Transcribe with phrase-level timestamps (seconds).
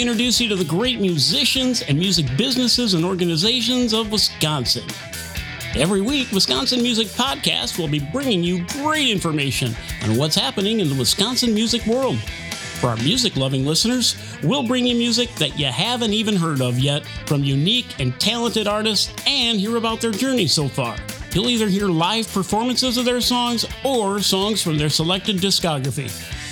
[0.00, 4.84] introduce you to the great musicians and music businesses and organizations of Wisconsin.
[5.76, 9.74] Every week, Wisconsin Music Podcast will be bringing you great information
[10.04, 12.18] on what's happening in the Wisconsin music world.
[12.80, 16.78] For our music loving listeners, we'll bring you music that you haven't even heard of
[16.78, 20.96] yet from unique and talented artists and hear about their journey so far.
[21.32, 26.08] You'll either hear live performances of their songs or songs from their selected discography.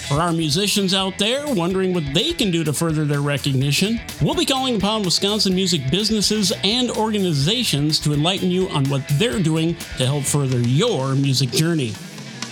[0.09, 4.37] For our musicians out there wondering what they can do to further their recognition, we'll
[4.37, 9.75] be calling upon Wisconsin music businesses and organizations to enlighten you on what they're doing
[9.99, 11.93] to help further your music journey.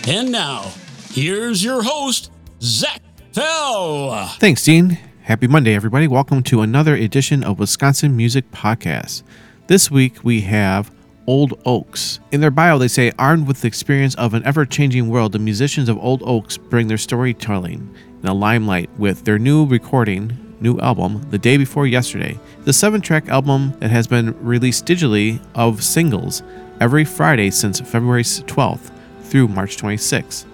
[0.05, 0.73] And now,
[1.11, 2.29] here's your host,
[2.61, 3.01] Zach
[3.31, 4.27] Fell.
[4.37, 4.99] Thanks, Dean.
[5.21, 6.09] Happy Monday, everybody.
[6.09, 9.23] Welcome to another edition of Wisconsin Music Podcast.
[9.67, 10.91] This week we have
[11.27, 12.19] Old Oaks.
[12.31, 15.39] In their bio, they say, armed with the experience of an ever changing world, the
[15.39, 20.79] musicians of Old Oaks bring their storytelling in the limelight with their new recording, new
[20.79, 22.39] album, The Day Before Yesterday.
[22.63, 26.43] The seven track album that has been released digitally of singles
[26.79, 28.91] every Friday since February 12th
[29.23, 30.45] through March 26th.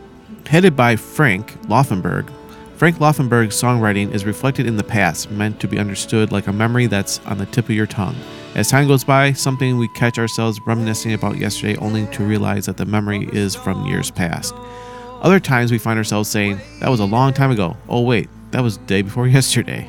[0.48, 2.30] Headed by Frank Laufenberg,
[2.82, 6.88] Frank Laufenberg's songwriting is reflected in the past, meant to be understood like a memory
[6.88, 8.16] that's on the tip of your tongue.
[8.56, 12.78] As time goes by, something we catch ourselves reminiscing about yesterday only to realize that
[12.78, 14.56] the memory is from years past.
[15.22, 17.78] Other times we find ourselves saying, That was a long time ago.
[17.88, 19.88] Oh, wait, that was the day before yesterday.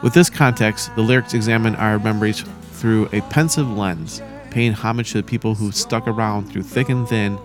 [0.00, 5.20] With this context, the lyrics examine our memories through a pensive lens, paying homage to
[5.20, 7.38] the people who stuck around through thick and thin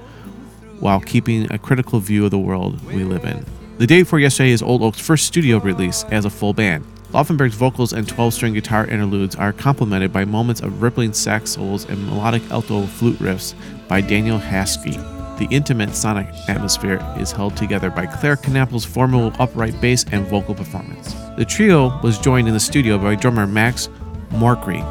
[0.80, 3.44] while keeping a critical view of the world we live in.
[3.80, 6.84] The day before yesterday is Old Oak's first studio release as a full band.
[7.14, 11.86] Laufenberg's vocals and 12 string guitar interludes are complemented by moments of rippling sax solos
[11.86, 13.54] and melodic alto flute riffs
[13.88, 14.98] by Daniel Haskey.
[15.40, 20.56] The intimate sonic atmosphere is held together by Claire Knapple's formal upright bass and vocal
[20.56, 21.14] performance.
[21.38, 23.88] The trio was joined in the studio by drummer Max
[24.32, 24.82] Morkry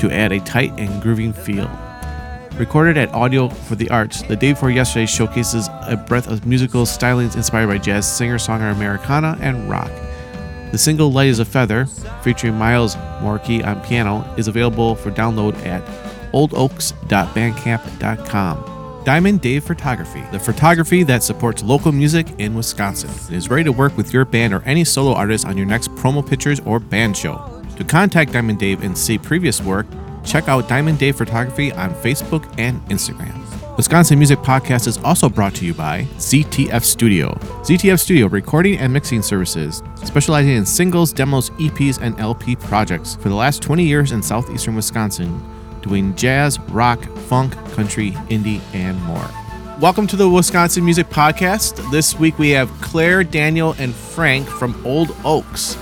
[0.00, 1.70] to add a tight and grooving feel.
[2.60, 6.82] Recorded at Audio for the Arts, The Day Before Yesterday showcases a breadth of musical
[6.82, 9.90] stylings inspired by jazz, singer songwriter Americana, and rock.
[10.70, 11.86] The single Light as a Feather,
[12.22, 15.82] featuring Miles Morkey on piano, is available for download at
[16.32, 19.02] oldoaks.bandcamp.com.
[19.06, 23.96] Diamond Dave Photography, the photography that supports local music in Wisconsin, is ready to work
[23.96, 27.62] with your band or any solo artist on your next promo pictures or band show.
[27.78, 29.86] To contact Diamond Dave and see previous work,
[30.24, 33.36] check out Diamond Dave Photography on Facebook and Instagram.
[33.76, 37.30] Wisconsin Music Podcast is also brought to you by ZTF Studio.
[37.62, 43.28] ZTF Studio recording and mixing services, specializing in singles, demos, EPs, and LP projects for
[43.28, 45.42] the last 20 years in southeastern Wisconsin,
[45.80, 49.30] doing jazz, rock, funk, country, indie, and more.
[49.80, 51.90] Welcome to the Wisconsin Music Podcast.
[51.90, 55.78] This week we have Claire, Daniel, and Frank from Old Oaks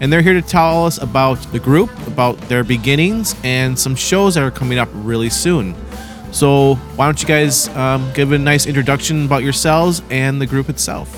[0.00, 4.34] and they're here to tell us about the group, about their beginnings, and some shows
[4.34, 5.74] that are coming up really soon.
[6.32, 10.68] So, why don't you guys um, give a nice introduction about yourselves and the group
[10.68, 11.08] itself?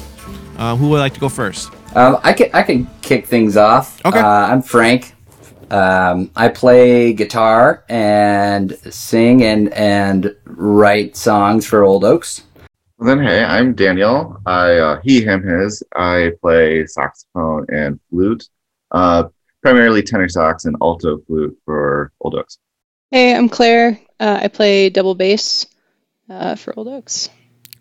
[0.58, 1.72] Uh, who would like to go first?
[1.94, 4.04] Um, I can I can kick things off.
[4.04, 4.18] Okay.
[4.18, 5.14] Uh, I'm Frank.
[5.70, 12.44] Um, I play guitar and sing and and write songs for Old Oaks.
[12.98, 14.40] Well, then, hey, I'm Daniel.
[14.46, 15.82] I uh, he, him, his.
[15.96, 18.48] I play saxophone and flute,
[18.92, 19.24] uh,
[19.62, 22.58] primarily tenor sax and alto flute for Old Oaks.
[23.10, 23.98] Hey, I'm Claire.
[24.20, 25.66] Uh, I play double bass
[26.30, 27.28] uh, for Old Oaks,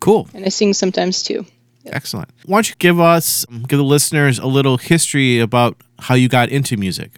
[0.00, 0.28] Cool.
[0.34, 1.46] and I sing sometimes too.
[1.86, 2.30] Excellent.
[2.46, 6.48] Why don't you give us, give the listeners a little history about how you got
[6.48, 7.12] into music?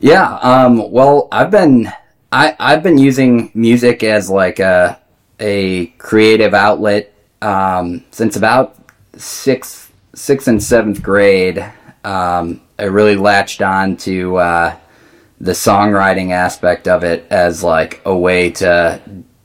[0.00, 0.34] Yeah.
[0.38, 1.92] Um, well, I've been
[2.32, 5.00] I I've been using music as like a
[5.38, 7.12] a creative outlet
[7.42, 8.76] um, since about
[9.16, 11.64] sixth sixth and seventh grade.
[12.02, 14.76] Um, I really latched on to uh,
[15.40, 19.00] the songwriting aspect of it as like a way to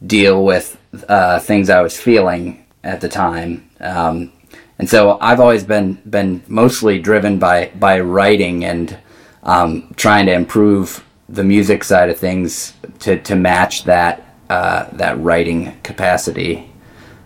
[0.06, 3.70] deal with uh, things I was feeling at the time.
[3.80, 4.32] Um,
[4.80, 8.98] and so I've always been been mostly driven by by writing and
[9.44, 15.20] um, trying to improve the music side of things to, to match that uh, that
[15.20, 16.72] writing capacity.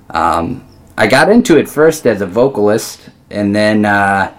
[0.10, 0.68] Um,
[0.98, 4.34] I got into it first as a vocalist, and then uh,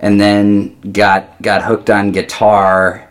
[0.00, 3.10] and then got got hooked on guitar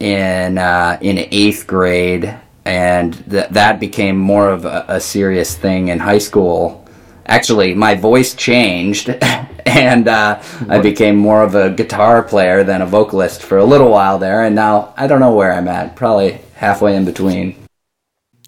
[0.00, 5.88] in uh, in eighth grade, and th- that became more of a, a serious thing
[5.88, 6.84] in high school.
[7.26, 9.08] Actually, my voice changed,
[9.66, 13.90] and uh, I became more of a guitar player than a vocalist for a little
[13.90, 14.44] while there.
[14.44, 15.96] And now I don't know where I'm at.
[15.96, 17.65] Probably halfway in between.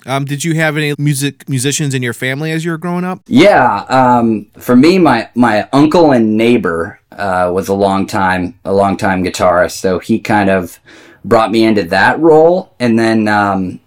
[0.08, 3.20] Um, did you have any music musicians in your family as you were growing up?
[3.26, 8.72] Yeah, um, for me, my my uncle and neighbor uh, was a long time a
[8.72, 10.78] long time guitarist, so he kind of
[11.25, 12.75] brought me into that role.
[12.81, 13.81] And then um,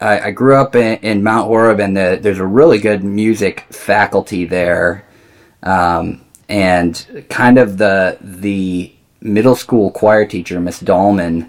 [0.00, 3.66] I, I, grew up in, in Mount Horeb, and the, there's a really good music
[3.70, 5.04] faculty there,
[5.62, 11.48] um, and kind of the the middle school choir teacher, Miss Dahlman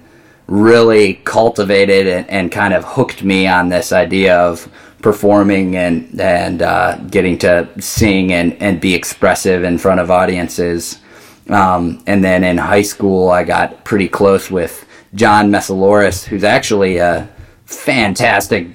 [0.49, 4.67] really cultivated and, and kind of hooked me on this idea of
[5.01, 10.99] performing and and uh, getting to sing and, and be expressive in front of audiences.
[11.49, 16.97] Um, and then in high school, I got pretty close with John Messaloris, who's actually
[16.97, 17.29] a
[17.65, 18.67] fantastic,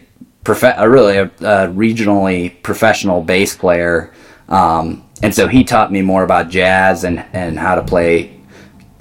[0.43, 4.13] prof- a really a, a regionally professional bass player.
[4.49, 8.41] Um, and so he taught me more about jazz and, and how to play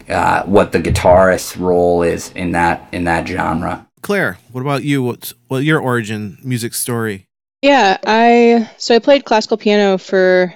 [0.09, 3.88] uh, what the guitarist's role is in that in that genre.
[4.01, 5.03] Claire, what about you?
[5.03, 7.27] What's what your origin music story?
[7.61, 10.53] Yeah, I so I played classical piano for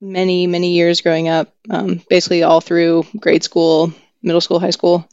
[0.00, 3.92] many many years growing up, um, basically all through grade school,
[4.22, 5.08] middle school, high school.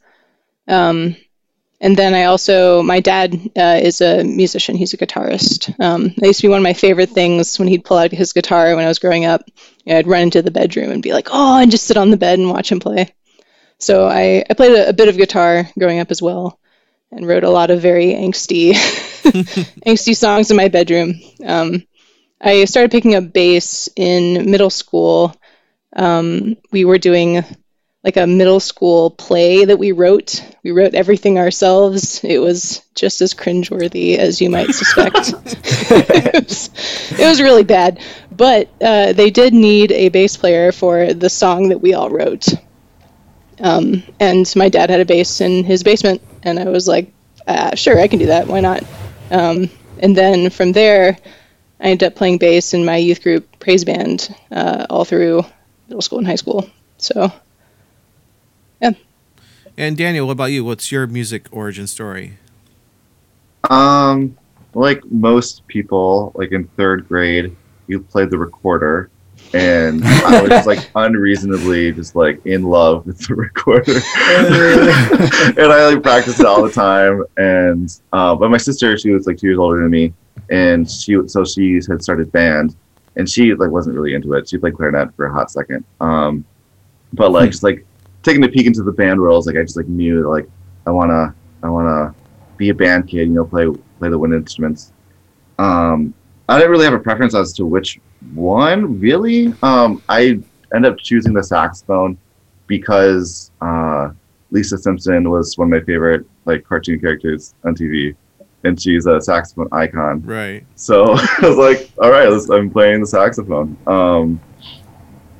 [0.68, 1.15] Um,
[1.83, 4.77] and then I also, my dad uh, is a musician.
[4.77, 5.77] He's a guitarist.
[5.81, 8.31] Um, that used to be one of my favorite things when he'd pull out his
[8.31, 9.42] guitar when I was growing up.
[9.83, 12.10] You know, I'd run into the bedroom and be like, oh, and just sit on
[12.10, 13.13] the bed and watch him play.
[13.84, 16.58] So I, I played a, a, bit of guitar growing up as well
[17.12, 18.72] and wrote a lot of very angsty,
[19.86, 21.16] angsty songs in my bedroom.
[21.46, 21.84] Um,
[22.40, 25.36] I started picking up bass in middle school.
[25.94, 27.44] Um, we were doing
[28.06, 30.42] like a middle school play that we wrote.
[30.64, 32.24] We wrote everything ourselves.
[32.24, 35.34] It was just as cringeworthy as you might suspect.
[35.92, 36.70] it, was,
[37.20, 38.00] it, was, really bad.
[38.32, 42.48] But uh, they did need a bass player for the song that we all wrote.
[43.60, 47.12] Um, and my dad had a bass in his basement, and I was like,
[47.48, 48.48] uh, sure, I can do that.
[48.48, 48.84] Why not?
[49.32, 49.70] Um,
[50.00, 51.18] and then from there,
[51.80, 55.44] I ended up playing bass in my youth group praise band uh, all through
[55.88, 56.70] middle school and high school.
[56.98, 57.32] So,
[58.82, 58.92] yeah.
[59.78, 60.64] And Daniel, what about you?
[60.64, 62.38] What's your music origin story?
[63.70, 64.38] Um,
[64.74, 67.56] like most people, like in third grade,
[67.88, 69.10] you played the recorder
[69.54, 73.94] and I was just like unreasonably just like in love with the recorder,
[75.60, 77.24] and I like practiced it all the time.
[77.38, 80.14] And uh, but my sister, she was like two years older than me,
[80.50, 82.76] and she so she had started band,
[83.16, 84.50] and she like wasn't really into it.
[84.50, 86.44] She played clarinet for a hot second, um,
[87.14, 87.86] but like just like
[88.24, 90.50] taking a peek into the band world, like I just like knew like
[90.88, 92.16] I wanna I wanna
[92.58, 93.68] be a band kid, you know, play
[94.00, 94.92] play the wind instruments.
[95.60, 96.14] Um,
[96.50, 98.00] I didn't really have a preference as to which
[98.34, 99.54] one, really.
[99.63, 100.40] Um, I
[100.74, 102.18] ended up choosing the saxophone
[102.68, 104.10] because uh,
[104.51, 108.16] Lisa Simpson was one of my favorite like cartoon characters on TV,
[108.63, 110.22] and she's a saxophone icon.
[110.22, 110.66] Right.
[110.75, 113.78] So I was like, all right, I'm playing the saxophone.
[113.88, 114.42] Um,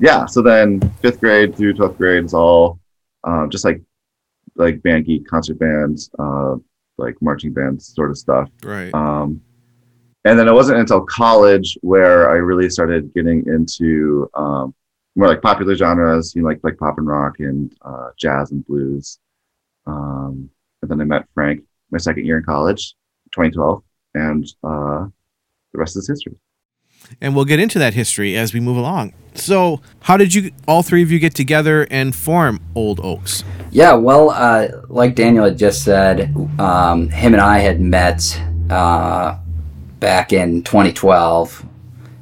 [0.00, 0.26] yeah.
[0.26, 2.78] So then fifth grade through twelfth grade is all
[3.24, 3.80] um, just like
[4.56, 6.56] like band geek concert bands, uh,
[6.96, 8.48] like marching bands sort of stuff.
[8.62, 8.92] Right.
[8.94, 9.42] Um,
[10.24, 14.74] and then it wasn't until college where I really started getting into um,
[15.16, 18.66] more like popular genres, you know, like like pop and rock and uh, jazz and
[18.66, 19.18] blues.
[19.86, 20.50] Um,
[20.82, 22.94] and then I met Frank my second year in college,
[23.32, 23.82] 2012,
[24.14, 25.06] and uh,
[25.72, 26.36] the rest is history.
[27.20, 29.12] And we'll get into that history as we move along.
[29.34, 33.44] So, how did you all three of you get together and form Old Oaks?
[33.70, 38.40] Yeah, well, uh, like Daniel had just said, um, him and I had met
[38.70, 39.36] uh,
[40.00, 41.64] back in 2012,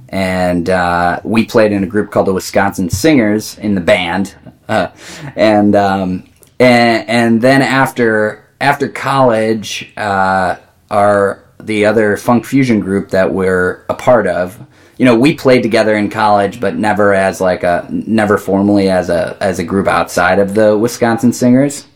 [0.09, 4.35] and uh, we played in a group called the Wisconsin Singers in the band,
[4.69, 4.89] uh,
[5.37, 6.29] and, um,
[6.61, 10.57] and and then after after college, uh,
[10.91, 14.65] our the other funk fusion group that we're a part of.
[14.99, 19.09] You know, we played together in college, but never as like a never formally as
[19.09, 21.87] a as a group outside of the Wisconsin Singers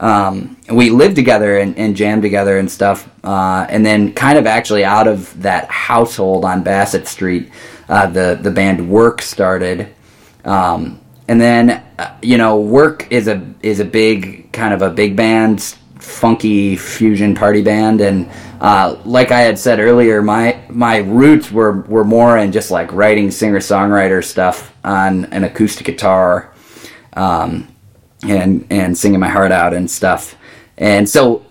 [0.00, 3.08] um, we lived together and, and, jammed together and stuff.
[3.22, 7.52] Uh, and then, kind of actually out of that household on Bassett Street,
[7.88, 9.94] uh, the the band Work started.
[10.44, 14.88] Um, and then, uh, you know, Work is a is a big kind of a
[14.88, 15.60] big band,
[15.98, 18.00] funky fusion party band.
[18.00, 22.70] And uh, like I had said earlier, my my roots were were more in just
[22.70, 26.54] like writing singer songwriter stuff on an acoustic guitar.
[27.12, 27.68] Um,
[28.22, 30.36] and and singing my heart out and stuff.
[30.78, 31.44] And so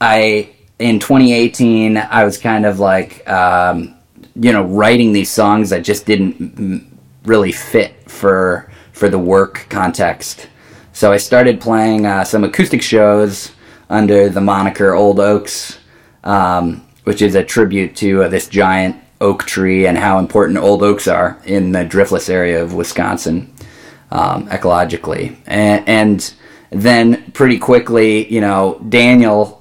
[0.00, 3.96] I in 2018 I was kind of like um,
[4.34, 6.86] you know writing these songs that just didn't
[7.24, 10.48] really fit for for the work context.
[10.92, 13.52] So I started playing uh, some acoustic shows
[13.88, 15.78] under the moniker Old Oaks.
[16.22, 20.82] Um, which is a tribute to uh, this giant oak tree and how important old
[20.82, 23.52] oaks are in the driftless area of Wisconsin
[24.10, 25.36] um, ecologically.
[25.46, 26.34] And, and
[26.70, 29.60] then pretty quickly, you know, Daniel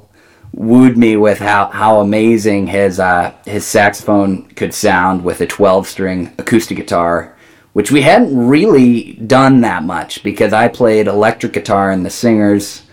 [0.54, 5.88] wooed me with how, how amazing his uh, his saxophone could sound with a 12
[5.88, 7.36] string acoustic guitar,
[7.74, 12.84] which we hadn't really done that much because I played electric guitar in the singers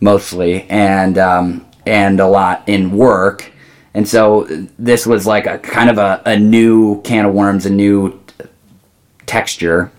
[0.00, 3.50] mostly and um, and a lot in work.
[3.94, 4.44] And so
[4.78, 8.20] this was like a kind of a, a new can of worms, a new
[9.24, 9.92] texture.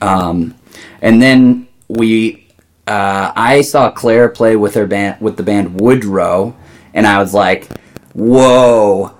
[0.00, 0.54] Um,
[1.00, 2.48] and then we,
[2.86, 6.56] uh, I saw Claire play with her band, with the band Woodrow,
[6.92, 7.68] and I was like,
[8.14, 9.14] whoa,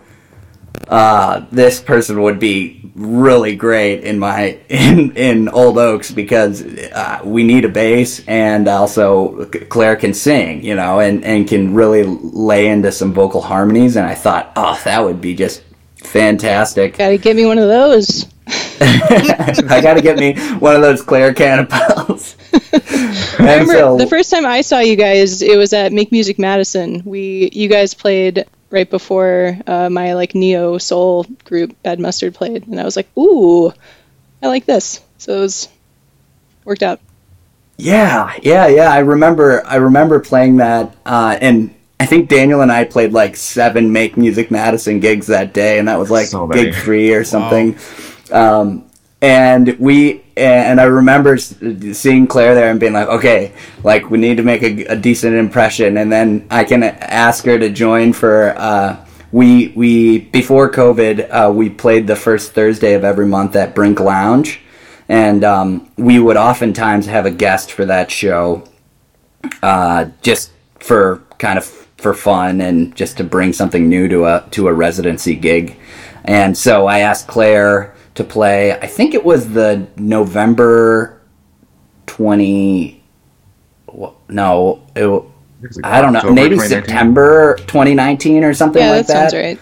[0.88, 7.20] uh, this person would be really great in my in in Old Oaks because uh,
[7.24, 12.04] we need a bass and also Claire can sing, you know, and and can really
[12.04, 13.96] lay into some vocal harmonies.
[13.96, 15.62] And I thought, oh, that would be just
[15.96, 16.98] fantastic.
[16.98, 18.26] Gotta get me one of those.
[18.80, 22.36] I got to get me one of those Claire Cannibals.
[23.38, 27.02] Remember so, the first time I saw you guys, it was at Make Music Madison.
[27.04, 32.66] We you guys played right before uh, my like neo soul group Bad Mustard played,
[32.66, 33.72] and I was like, "Ooh,
[34.42, 35.68] I like this." So it was
[36.64, 37.00] worked out.
[37.76, 38.90] Yeah, yeah, yeah.
[38.90, 39.64] I remember.
[39.66, 44.16] I remember playing that, uh, and I think Daniel and I played like seven Make
[44.16, 47.72] Music Madison gigs that day, and that was like so gig three or something.
[47.72, 48.13] Wow.
[48.30, 48.90] Um,
[49.24, 53.52] and we and I remember seeing Claire there and being like, okay,
[53.82, 57.58] like we need to make a, a decent impression, and then I can ask her
[57.58, 58.54] to join for.
[58.56, 63.74] Uh, we we before COVID, uh, we played the first Thursday of every month at
[63.74, 64.60] Brink Lounge,
[65.08, 68.62] and um, we would oftentimes have a guest for that show,
[69.62, 74.46] uh, just for kind of for fun and just to bring something new to a
[74.50, 75.76] to a residency gig,
[76.24, 78.72] and so I asked Claire to play.
[78.72, 81.20] I think it was the November
[82.06, 83.02] twenty.
[84.28, 86.32] No, it, like I don't know.
[86.32, 89.32] Maybe September 2019 or something yeah, like that.
[89.32, 89.60] Yeah, that sounds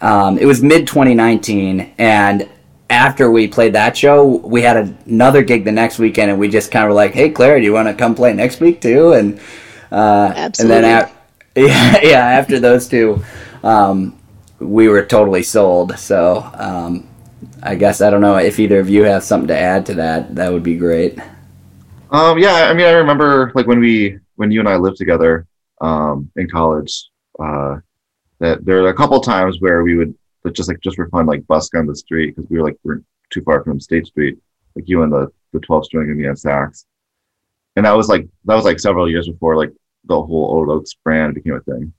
[0.00, 0.02] right.
[0.02, 2.48] Um, it was mid 2019, and
[2.90, 4.76] after we played that show, we had
[5.06, 7.64] another gig the next weekend, and we just kind of were like, "Hey, Claire, do
[7.64, 9.38] you want to come play next week too?" And
[9.92, 10.76] uh, Absolutely.
[10.76, 11.10] and then
[11.56, 13.22] yeah, yeah, after those two,
[13.62, 14.18] um,
[14.58, 15.98] we were totally sold.
[15.98, 17.06] So um,
[17.62, 20.34] I guess I don't know if either of you have something to add to that.
[20.34, 21.18] That would be great.
[22.10, 25.46] Um, yeah, I mean, I remember like when we when you and I lived together
[25.80, 27.08] um, in college.
[27.38, 27.78] Uh,
[28.42, 30.14] that there were a couple times where we would
[30.52, 32.94] just like just for fun like busk on the street because we were like we
[32.94, 34.36] are too far from State Street,
[34.74, 36.86] like you and the the twelve string and me on sax,
[37.76, 39.72] and that was like that was like several years before like
[40.04, 41.92] the whole Old Oaks brand became a thing.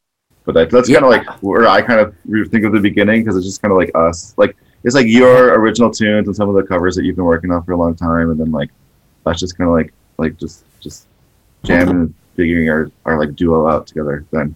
[0.45, 0.99] But that, that's yeah.
[0.99, 2.13] kind of like where I kind of
[2.51, 5.53] think of the beginning because it's just kind of like us, like it's like your
[5.59, 7.95] original tunes and some of the covers that you've been working on for a long
[7.95, 8.69] time, and then like
[9.25, 11.07] that's just kind of like like just just
[11.63, 14.25] jamming and figuring our our like duo out together.
[14.31, 14.55] Then.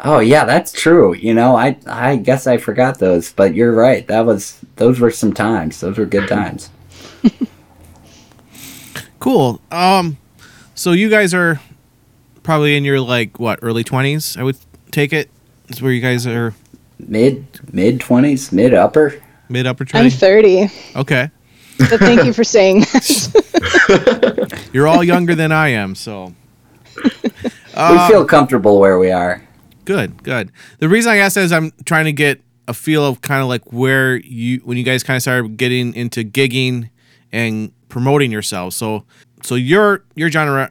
[0.00, 1.14] Oh yeah, that's true.
[1.14, 4.06] You know, I I guess I forgot those, but you're right.
[4.08, 5.80] That was those were some times.
[5.80, 6.68] Those were good times.
[9.18, 9.60] cool.
[9.70, 10.18] Um,
[10.74, 11.60] so you guys are
[12.42, 14.36] probably in your like what early twenties?
[14.36, 14.58] I would
[14.90, 15.30] take it.
[15.68, 16.54] Is where you guys are.
[16.98, 19.21] Mid mid twenties, mid upper
[19.52, 20.06] mid upper 20?
[20.06, 20.68] I'm 30.
[20.96, 21.30] Okay.
[21.88, 24.68] So thank you for saying that.
[24.72, 26.34] You're all younger than I am, so.
[27.74, 29.42] Uh, we feel comfortable where we are.
[29.84, 30.52] Good, good.
[30.78, 33.48] The reason I asked that is I'm trying to get a feel of kind of
[33.48, 36.90] like where you when you guys kind of started getting into gigging
[37.32, 38.76] and promoting yourselves.
[38.76, 39.04] So
[39.42, 40.70] so your your genre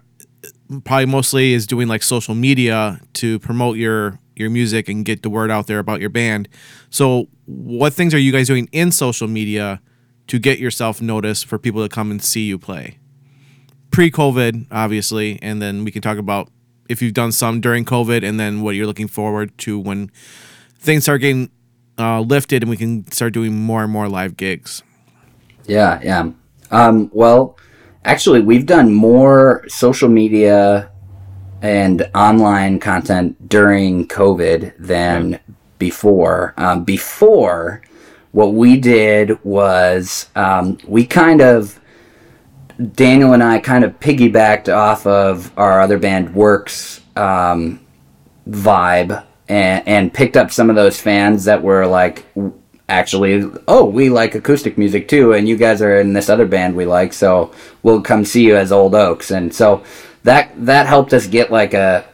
[0.86, 5.30] probably mostly is doing like social media to promote your your music and get the
[5.30, 6.48] word out there about your band.
[6.90, 9.82] So, what things are you guys doing in social media
[10.28, 13.00] to get yourself noticed for people to come and see you play?
[13.92, 16.50] Pre COVID, obviously, and then we can talk about
[16.90, 20.12] if you've done some during COVID and then what you're looking forward to when
[20.78, 21.50] things start getting
[21.98, 24.84] uh, lifted and we can start doing more and more live gigs.
[25.66, 26.32] Yeah, yeah.
[26.72, 27.58] Um, well,
[28.04, 30.91] actually, we've done more social media
[31.62, 35.40] and online content during COVID than
[35.78, 36.54] before.
[36.58, 37.82] Um, before,
[38.32, 41.80] what we did was um, we kind of,
[42.94, 47.86] Daniel and I kind of piggybacked off of our other band Works um,
[48.50, 52.26] vibe and, and picked up some of those fans that were like,
[52.90, 56.76] actually, oh, we like acoustic music too, and you guys are in this other band
[56.76, 57.52] we like, so
[57.84, 59.32] we'll come see you as Old Oaks.
[59.32, 59.84] And so
[60.24, 62.06] that that helped us get like a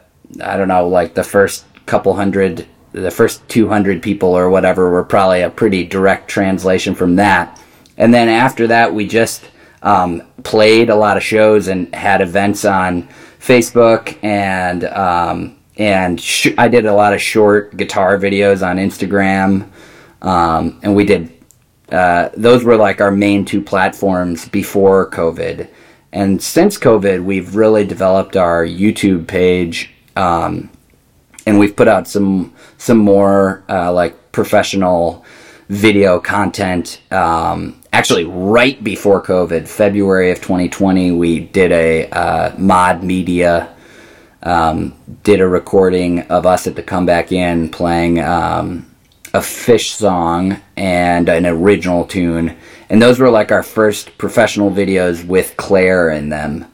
[0.41, 5.03] I don't know like the first couple hundred the first 200 people or whatever were
[5.03, 7.61] probably a pretty direct translation from that.
[7.97, 9.43] And then after that, we just
[9.83, 13.07] um, played a lot of shows and had events on
[13.39, 19.69] Facebook and um, and sh- I did a lot of short guitar videos on Instagram,
[20.21, 21.33] um, and we did.
[21.91, 25.69] Uh, those were like our main two platforms before COVID,
[26.11, 30.69] and since COVID, we've really developed our YouTube page, um,
[31.45, 35.25] and we've put out some some more uh, like professional
[35.69, 37.01] video content.
[37.11, 43.73] Um, actually, right before COVID, February of 2020, we did a uh, mod media
[44.43, 48.89] um, did a recording of us at the Comeback Inn playing um,
[49.33, 52.55] a Phish song and an original tune
[52.89, 56.65] and those were like our first professional videos with claire in them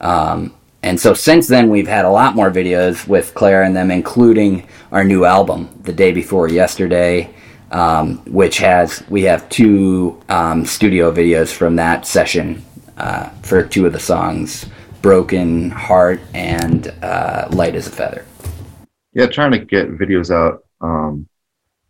[0.00, 3.90] um, and so since then we've had a lot more videos with claire in them
[3.90, 7.32] including our new album the day before yesterday
[7.70, 12.64] um, which has we have two um, studio videos from that session
[12.96, 14.66] uh, for two of the songs
[15.02, 18.24] broken heart and uh, light as a feather
[19.12, 21.26] Yeah, trying to get videos out um,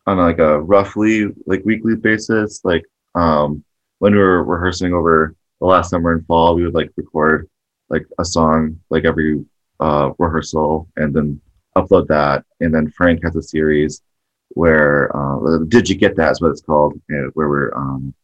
[0.07, 2.65] on like a roughly like weekly basis.
[2.65, 2.83] Like
[3.15, 3.63] um,
[4.01, 7.49] when we were rehearsing over the last summer and fall, we would like record
[7.89, 9.45] like a song like every
[9.79, 11.41] uh, rehearsal and then
[11.77, 12.45] upload that.
[12.61, 14.03] And then Frank has a series
[14.51, 18.15] where uh, did you get that is what it's called, uh, where we're um,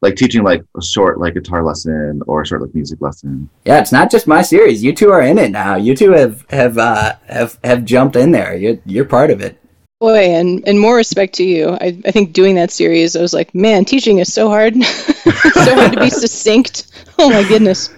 [0.00, 3.48] like teaching like a short like guitar lesson or a short like music lesson.
[3.64, 6.44] yeah it's not just my series you two are in it now you two have
[6.50, 9.61] have uh, have have jumped in there you're, you're part of it
[10.02, 11.78] Boy, and, and more respect to you.
[11.80, 14.74] I, I think doing that series, I was like, man, teaching is so hard.
[14.82, 16.88] so hard to be succinct.
[17.20, 17.88] Oh my goodness.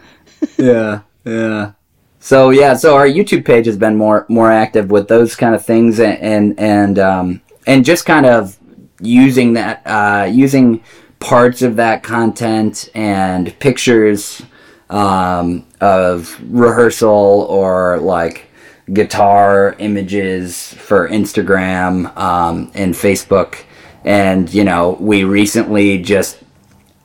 [0.58, 1.72] yeah, yeah.
[2.20, 5.64] So yeah, so our YouTube page has been more more active with those kind of
[5.64, 8.58] things, and and and, um, and just kind of
[9.00, 10.84] using that, uh, using
[11.20, 14.42] parts of that content and pictures
[14.90, 18.50] um, of rehearsal or like
[18.92, 23.62] guitar images for Instagram um, and Facebook,
[24.04, 26.38] and you know we recently just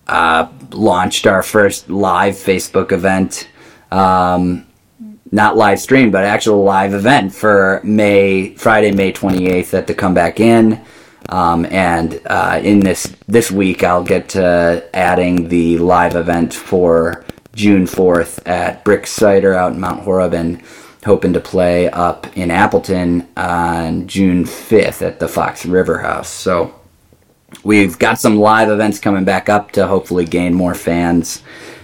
[0.08, 3.48] uh, launched our first live Facebook event.
[3.92, 4.66] Um,
[5.32, 10.40] not live stream, but actual live event for May Friday, May 28th at the Comeback
[10.40, 10.84] Inn.
[11.30, 17.24] Um, and uh, in this this week, I'll get to adding the live event for
[17.54, 20.64] June 4th at Brix Cider out in Mount Horeb, and
[21.06, 26.30] hoping to play up in Appleton on June 5th at the Fox River House.
[26.30, 26.74] So
[27.64, 31.42] we've got some live events coming back up to hopefully gain more fans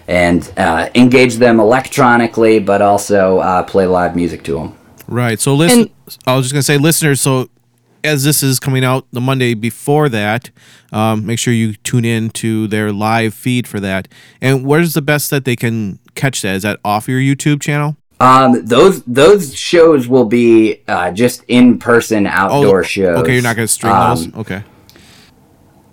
[0.08, 4.78] and uh, engage them electronically, but also uh, play live music to them.
[5.08, 5.40] Right.
[5.40, 5.90] So listen, And-
[6.28, 7.22] I was just gonna say, listeners.
[7.22, 7.50] So
[8.04, 10.52] as this is coming out the Monday before that,
[10.92, 14.08] um, make sure you tune in to their live feed for that.
[14.42, 16.56] And where's the best that they can catch that?
[16.58, 17.98] Is that off your YouTube channel?
[18.20, 23.18] Um, those those shows will be uh, just in person outdoor shows.
[23.18, 24.36] Oh, Okay, you're not gonna stream Um, those.
[24.36, 24.64] Okay.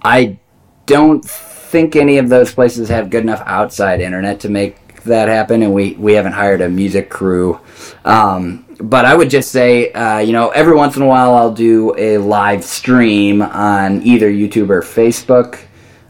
[0.03, 0.39] I
[0.87, 5.63] don't think any of those places have good enough outside internet to make that happen,
[5.63, 7.59] and we, we haven't hired a music crew.
[8.05, 11.53] Um, but I would just say, uh, you know, every once in a while I'll
[11.53, 15.59] do a live stream on either YouTube or Facebook.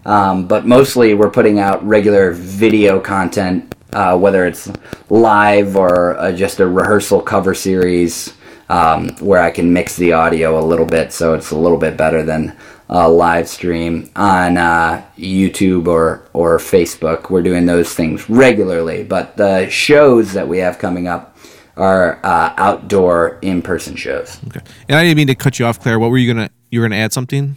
[0.05, 4.70] Um, but mostly we're putting out regular video content, uh, whether it's
[5.11, 8.35] live or uh, just a rehearsal cover series
[8.68, 11.96] um, where I can mix the audio a little bit so it's a little bit
[11.96, 12.57] better than
[12.88, 17.31] a live stream on uh, YouTube or, or Facebook.
[17.31, 21.37] We're doing those things regularly, but the shows that we have coming up
[21.76, 24.38] are uh, outdoor in-person shows.
[24.48, 24.61] Okay.
[24.88, 25.98] And I didn't mean to cut you off, Claire.
[25.98, 26.50] What were you gonna?
[26.70, 27.57] You were gonna add something?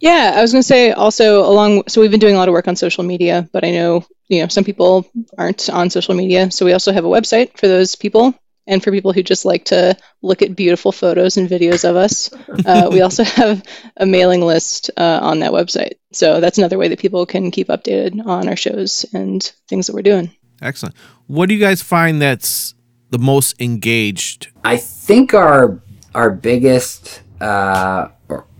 [0.00, 1.84] Yeah, I was going to say also along.
[1.88, 4.42] So we've been doing a lot of work on social media, but I know you
[4.42, 5.06] know some people
[5.36, 6.50] aren't on social media.
[6.50, 8.34] So we also have a website for those people,
[8.66, 12.30] and for people who just like to look at beautiful photos and videos of us.
[12.66, 13.62] Uh, we also have
[13.98, 15.94] a mailing list uh, on that website.
[16.12, 19.94] So that's another way that people can keep updated on our shows and things that
[19.94, 20.34] we're doing.
[20.62, 20.94] Excellent.
[21.26, 22.74] What do you guys find that's
[23.10, 24.48] the most engaged?
[24.64, 25.82] I think our
[26.14, 28.08] our biggest uh,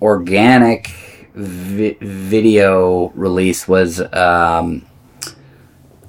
[0.02, 0.88] organic
[1.34, 4.84] vi- video release was um,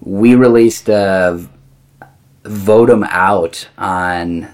[0.06, 1.46] we released a
[2.46, 4.48] vote 'em out on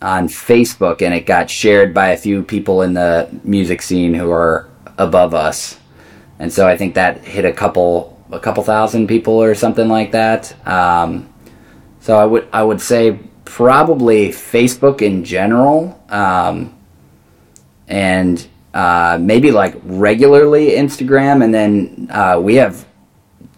[0.00, 4.30] on Facebook, and it got shared by a few people in the music scene who
[4.30, 5.78] are above us,
[6.38, 10.12] and so I think that hit a couple a couple thousand people or something like
[10.12, 10.54] that.
[10.66, 11.28] Um,
[12.00, 15.98] so I would I would say probably Facebook in general.
[16.08, 16.74] Um,
[17.88, 22.84] and uh, maybe like regularly Instagram, and then uh, we have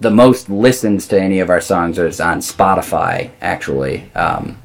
[0.01, 4.11] the most listens to any of our songs is on Spotify actually.
[4.15, 4.63] Um,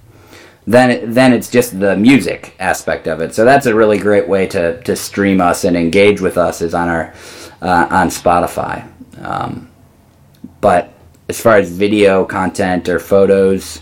[0.67, 3.33] then then it's just the music aspect of it.
[3.33, 6.73] So that's a really great way to to stream us and engage with us is
[6.73, 7.13] on our
[7.61, 8.87] uh, on Spotify.
[9.23, 9.69] Um,
[10.59, 10.93] but
[11.29, 13.81] as far as video content or photos,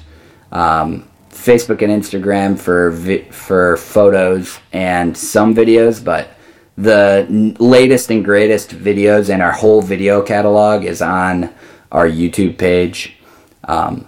[0.51, 6.29] um, Facebook and Instagram for vi- for photos and some videos, but
[6.79, 11.53] the n- latest and greatest videos and our whole video catalog is on
[11.91, 13.17] our YouTube page.
[13.65, 14.07] Um,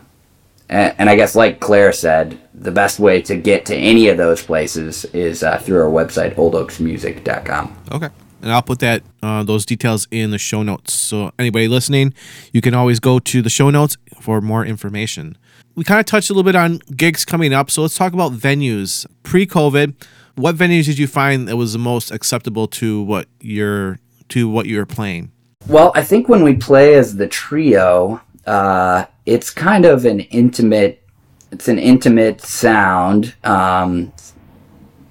[0.70, 4.18] and, and I guess, like Claire said, the best way to get to any of
[4.18, 7.78] those places is uh, through our website, oldoaksmusic.com.
[7.92, 8.10] Okay.
[8.42, 10.94] And I'll put that uh, those details in the show notes.
[10.94, 12.14] So anybody listening,
[12.54, 15.38] you can always go to the show notes for more information.
[15.76, 18.34] We kind of touched a little bit on gigs coming up, so let's talk about
[18.34, 19.06] venues.
[19.24, 19.94] Pre-COVID,
[20.42, 24.00] what venues did you find that was the most acceptable to what you're
[24.30, 25.32] to what you're playing?
[25.68, 31.04] Well, I think when we play as the trio, uh, it's kind of an intimate.
[31.52, 33.36] It's an intimate sound.
[33.44, 34.12] Um,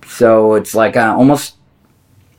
[0.07, 1.57] so it's like uh, almost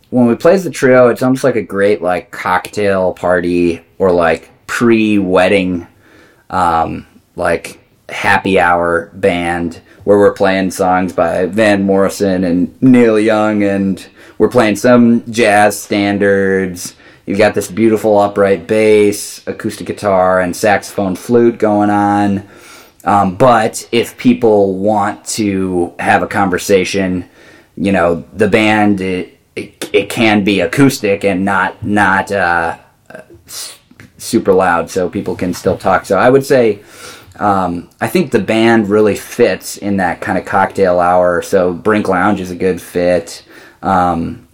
[0.09, 4.11] when we play as the trio, it's almost like a great like cocktail party or
[4.11, 5.87] like pre-wedding,
[6.49, 13.63] um, like happy hour band where we're playing songs by Van Morrison and Neil Young,
[13.63, 16.95] and we're playing some jazz standards.
[17.25, 22.47] You've got this beautiful upright bass, acoustic guitar, and saxophone flute going on.
[23.03, 27.29] Um, but if people want to have a conversation,
[27.75, 32.77] you know, the band it, it, it can be acoustic and not not uh,
[34.17, 36.05] super loud, so people can still talk.
[36.05, 36.83] So I would say
[37.41, 41.41] um, I think the band really fits in that kind of cocktail hour.
[41.41, 43.43] So Brink Lounge is a good fit.
[43.81, 44.47] Um,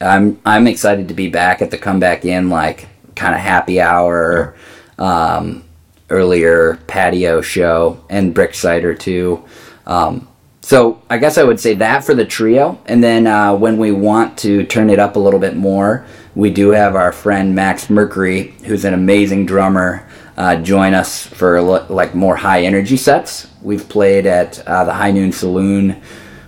[0.00, 4.54] I'm I'm excited to be back at the Comeback Inn like kind of happy hour,
[4.96, 5.64] um,
[6.08, 9.44] earlier patio show and Brix Cider too.
[9.84, 10.28] Um,
[10.60, 13.90] so I guess I would say that for the trio, and then uh, when we
[13.90, 17.90] want to turn it up a little bit more, we do have our friend Max
[17.90, 23.48] Mercury, who's an amazing drummer uh, join us for like more high energy sets.
[23.62, 26.00] We've played at uh, the High Noon Saloon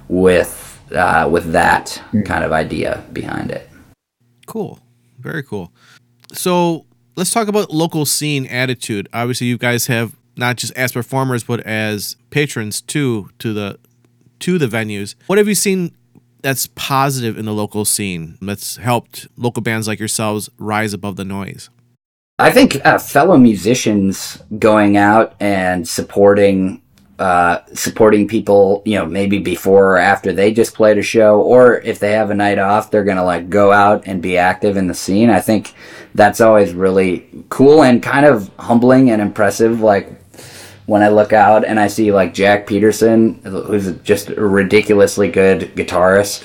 [0.08, 3.68] with uh, with that kind of idea behind it.
[4.46, 4.78] Cool,
[5.18, 5.72] very cool.
[6.32, 9.08] So let's talk about local scene attitude.
[9.12, 13.78] Obviously, you guys have not just as performers but as patrons too to the
[14.40, 15.14] to the venues.
[15.26, 15.96] What have you seen
[16.42, 21.24] that's positive in the local scene that's helped local bands like yourselves rise above the
[21.24, 21.70] noise?
[22.38, 26.82] I think uh, fellow musicians going out and supporting
[27.18, 31.80] uh, supporting people, you know, maybe before or after they just played a show, or
[31.80, 34.86] if they have a night off, they're gonna like go out and be active in
[34.86, 35.30] the scene.
[35.30, 35.72] I think
[36.14, 39.80] that's always really cool and kind of humbling and impressive.
[39.80, 40.12] Like
[40.84, 45.74] when I look out and I see like Jack Peterson, who's just a ridiculously good
[45.74, 46.44] guitarist,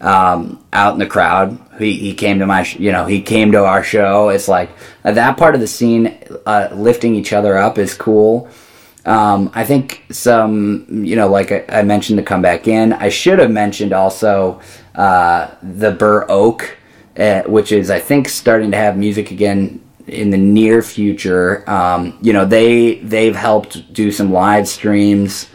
[0.00, 1.58] um, out in the crowd.
[1.78, 4.28] He, he came to my, sh- you know, he came to our show.
[4.30, 4.70] It's like
[5.02, 8.48] that part of the scene, uh, lifting each other up is cool.
[9.06, 12.92] Um, I think some, you know, like I, I, mentioned the Comeback Inn.
[12.92, 14.60] I should have mentioned also
[14.94, 16.76] uh, the Burr Oak,
[17.16, 21.68] uh, which is I think starting to have music again in the near future.
[21.68, 25.48] Um, you know, they they've helped do some live streams.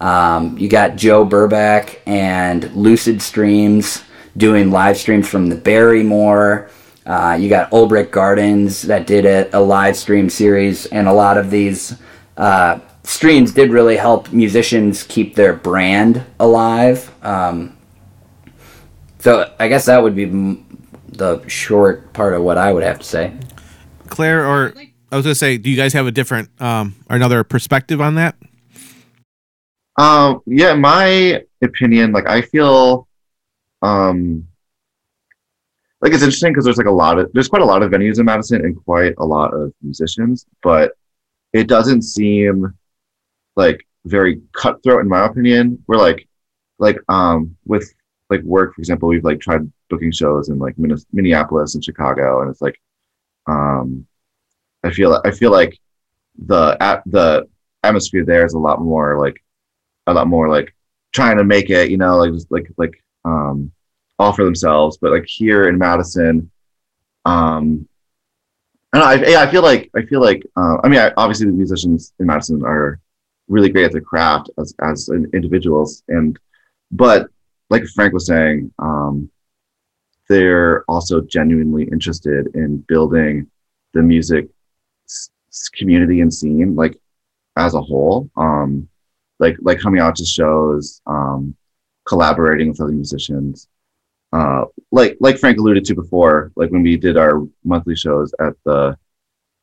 [0.00, 4.02] Um, you got Joe Burback and Lucid Streams
[4.36, 6.70] doing live streams from the Barrymore.
[7.04, 11.36] Uh, you got Old Gardens that did a, a, live stream series, and a lot
[11.36, 11.96] of these
[12.36, 17.12] uh, streams did really help musicians keep their brand alive.
[17.24, 17.76] Um,
[19.18, 20.26] so I guess that would be
[21.08, 23.34] the short part of what I would have to say.
[24.08, 24.72] Claire, or
[25.12, 28.00] I was going to say, do you guys have a different um, or another perspective
[28.00, 28.36] on that?
[30.00, 33.06] Um, yeah, my opinion, like I feel,
[33.82, 34.48] um,
[36.00, 38.18] like it's interesting because there's like a lot of there's quite a lot of venues
[38.18, 40.92] in Madison and quite a lot of musicians, but
[41.52, 42.72] it doesn't seem
[43.56, 45.84] like very cutthroat in my opinion.
[45.86, 46.26] We're like,
[46.78, 47.92] like um with
[48.30, 50.76] like work, for example, we've like tried booking shows in like
[51.12, 52.80] Minneapolis and Chicago, and it's like,
[53.48, 54.06] um,
[54.82, 55.78] I feel I feel like
[56.46, 57.46] the at the
[57.84, 59.36] atmosphere there is a lot more like
[60.06, 60.74] a lot more like
[61.12, 63.72] trying to make it, you know, like just like like um
[64.18, 64.98] all for themselves.
[64.98, 66.50] But like here in Madison,
[67.24, 67.86] um
[68.92, 71.46] I don't know, I, I feel like I feel like uh, I mean I, obviously
[71.46, 73.00] the musicians in Madison are
[73.48, 76.38] really great at their craft as as individuals and
[76.90, 77.28] but
[77.70, 79.30] like Frank was saying, um,
[80.28, 83.48] they're also genuinely interested in building
[83.94, 84.48] the music
[85.08, 85.30] s-
[85.74, 86.96] community and scene like
[87.56, 88.88] as a whole um
[89.40, 91.56] like like coming out to shows um
[92.06, 93.68] collaborating with other musicians.
[94.32, 98.52] Uh like like frank alluded to before like when we did our monthly shows at
[98.64, 98.96] the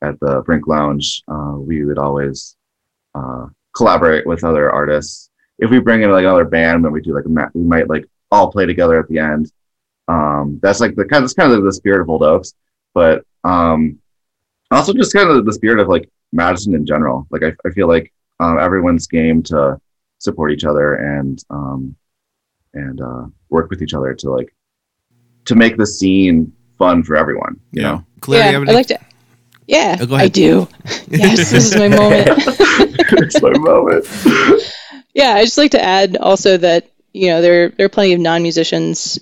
[0.02, 2.56] at the brink lounge uh we would always
[3.14, 5.30] uh collaborate with other artists.
[5.58, 7.88] If we bring in like another band when we do like a ma- we might
[7.88, 9.50] like all play together at the end.
[10.08, 12.52] Um that's like the kind of that's kind of the spirit of old oaks
[12.94, 13.98] but um
[14.70, 17.26] also just kind of the spirit of like madison in general.
[17.30, 19.80] Like i, I feel like um, everyone's game to
[20.18, 21.94] support each other and um
[22.74, 24.54] and uh work with each other to like
[25.44, 28.86] to make the scene fun for everyone you know Claire, yeah, you I any- like
[28.88, 28.98] to.
[29.66, 30.66] Yeah, Oh, go I do.
[31.10, 32.26] yes, this is my moment.
[33.20, 34.06] it's my moment
[35.12, 38.20] Yeah, I just like to add also that you know there there are plenty of
[38.20, 39.18] non-musicians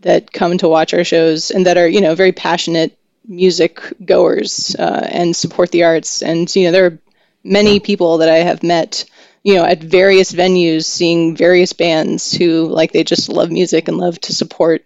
[0.00, 2.96] that come to watch our shows and that are you know very passionate
[3.28, 6.22] music goers uh, and support the arts.
[6.22, 6.98] And you know there are
[7.44, 9.04] many people that I have met
[9.42, 13.98] you know at various venues seeing various bands who like they just love music and
[13.98, 14.84] love to support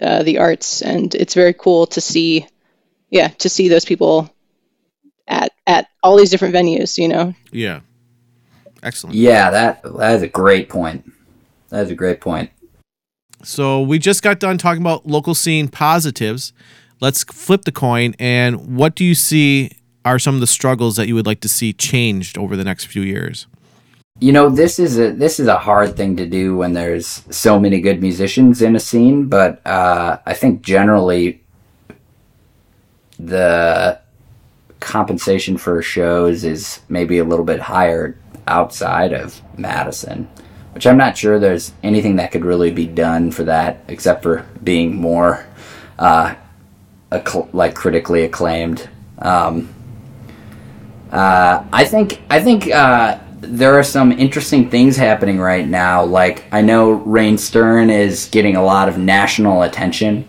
[0.00, 0.82] uh, the arts.
[0.82, 2.46] And it's very cool to see,
[3.10, 4.32] yeah, to see those people
[5.28, 6.98] at at all these different venues.
[6.98, 7.80] You know, yeah.
[8.82, 9.16] Excellent.
[9.16, 11.10] Yeah, that that is a great point.
[11.68, 12.50] That is a great point.
[13.42, 16.52] So we just got done talking about local scene positives.
[17.00, 18.14] Let's flip the coin.
[18.18, 19.72] And what do you see
[20.04, 22.86] are some of the struggles that you would like to see changed over the next
[22.86, 23.46] few years?
[24.20, 27.58] You know, this is a this is a hard thing to do when there's so
[27.58, 31.42] many good musicians in a scene, but uh, I think generally
[33.18, 34.00] the
[34.80, 40.28] compensation for shows is maybe a little bit higher outside of Madison,
[40.72, 44.46] which I'm not sure there's anything that could really be done for that except for
[44.62, 45.46] being more
[45.98, 46.34] uh,
[47.12, 48.88] acc- like critically acclaimed.
[49.18, 49.72] Um,
[51.12, 56.04] uh, I think I think uh, there are some interesting things happening right now.
[56.04, 60.26] Like I know Rain Stern is getting a lot of national attention,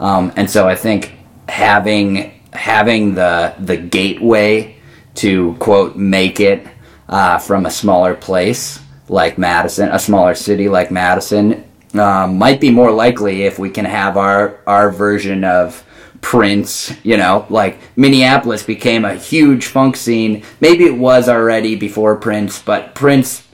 [0.00, 1.12] um, and so I think
[1.46, 4.76] having having the the gateway
[5.16, 6.66] to quote make it
[7.08, 12.70] uh, from a smaller place like Madison, a smaller city like Madison, um, might be
[12.70, 15.84] more likely if we can have our our version of
[16.24, 20.42] Prince, you know, like Minneapolis became a huge funk scene.
[20.58, 23.46] Maybe it was already before Prince, but Prince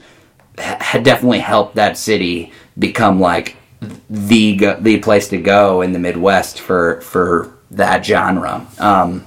[0.57, 3.57] had definitely helped that city become like
[4.09, 8.65] the the place to go in the Midwest for for that genre.
[8.79, 9.25] Um,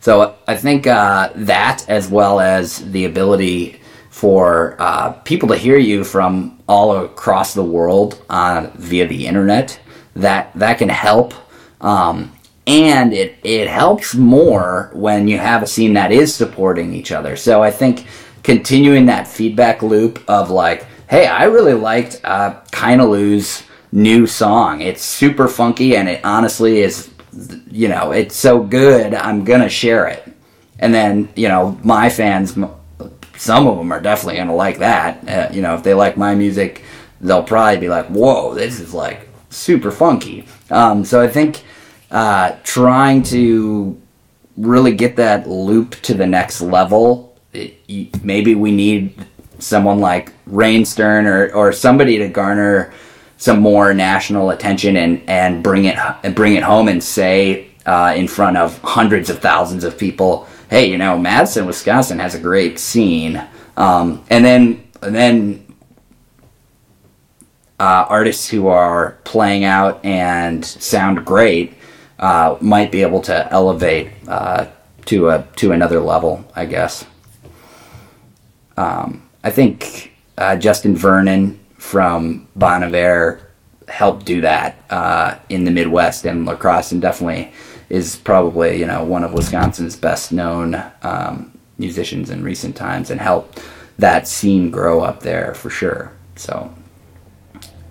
[0.00, 5.78] so I think uh, that, as well as the ability for uh, people to hear
[5.78, 9.80] you from all across the world uh, via the internet,
[10.14, 11.32] that that can help.
[11.80, 12.32] Um,
[12.66, 17.36] and it it helps more when you have a scene that is supporting each other.
[17.36, 18.06] So I think
[18.42, 23.62] continuing that feedback loop of like, hey, I really liked uh, Kainalu's
[23.92, 24.80] new song.
[24.80, 27.10] It's super funky, and it honestly is
[27.70, 30.22] you know, it's so good, I'm gonna share it.
[30.78, 32.56] And then, you know, my fans,
[33.36, 35.28] some of them are definitely gonna like that.
[35.28, 36.82] Uh, you know, if they like my music,
[37.20, 39.25] they'll probably be like, whoa, this is like
[39.56, 40.46] super funky.
[40.70, 41.64] Um, so I think
[42.10, 44.00] uh, trying to
[44.56, 49.14] really get that loop to the next level, it, maybe we need
[49.58, 52.92] someone like Rain Stern or, or somebody to garner
[53.38, 55.96] some more national attention and, and bring it
[56.34, 60.90] bring it home and say uh, in front of hundreds of thousands of people, hey,
[60.90, 63.42] you know, Madison, Wisconsin has a great scene,
[63.76, 65.65] um, and then and then
[67.78, 71.74] uh, artists who are playing out and sound great
[72.18, 74.66] uh, might be able to elevate uh,
[75.04, 77.04] to a to another level, I guess.
[78.76, 83.40] Um, I think uh, Justin Vernon from Bon Iver
[83.88, 87.52] helped do that uh, in the Midwest and La Crosse, and definitely
[87.88, 93.20] is probably you know one of Wisconsin's best known um, musicians in recent times, and
[93.20, 93.62] helped
[93.98, 96.12] that scene grow up there for sure.
[96.36, 96.74] So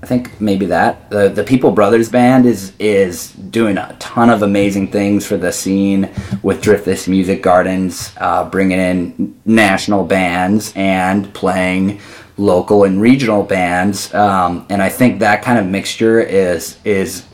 [0.05, 4.43] I think maybe that the the People Brothers band is is doing a ton of
[4.43, 6.11] amazing things for the scene
[6.43, 11.99] with Driftless Music Gardens, uh, bringing in national bands and playing
[12.37, 17.25] local and regional bands, um, and I think that kind of mixture is is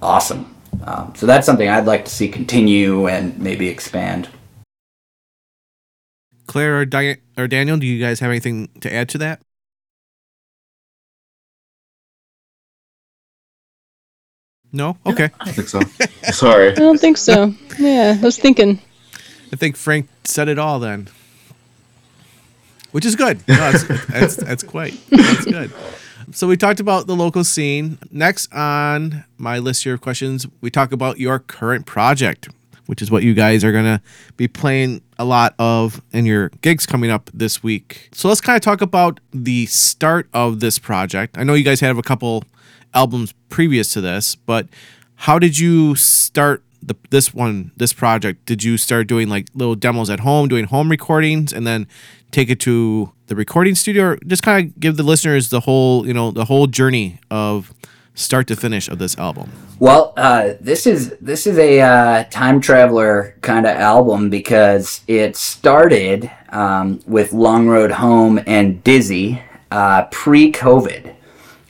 [0.00, 0.54] awesome.
[0.84, 4.28] Um, so that's something I'd like to see continue and maybe expand.
[6.46, 9.42] Claire or, Di- or Daniel, do you guys have anything to add to that?
[14.72, 14.96] No.
[15.04, 15.30] Okay.
[15.40, 15.80] I think so.
[16.32, 16.70] Sorry.
[16.70, 17.54] I don't think so.
[17.78, 18.80] Yeah, I was thinking.
[19.52, 21.08] I think Frank said it all then,
[22.92, 23.38] which is good.
[23.48, 25.72] No, that's, that's, that's quite that's good.
[26.32, 27.98] So we talked about the local scene.
[28.12, 32.48] Next on my list here of questions, we talk about your current project,
[32.86, 34.00] which is what you guys are gonna
[34.36, 38.10] be playing a lot of in your gigs coming up this week.
[38.12, 41.36] So let's kind of talk about the start of this project.
[41.36, 42.44] I know you guys have a couple
[42.94, 44.68] albums previous to this, but
[45.16, 48.46] how did you start the this one this project?
[48.46, 51.86] Did you start doing like little demos at home, doing home recordings, and then
[52.30, 56.06] take it to the recording studio, or just kind of give the listeners the whole
[56.06, 57.72] you know the whole journey of
[58.14, 59.50] start to finish of this album?
[59.78, 65.36] Well, uh, this is this is a uh, time traveler kind of album because it
[65.36, 71.14] started um, with Long Road Home and Dizzy uh, pre-COVID,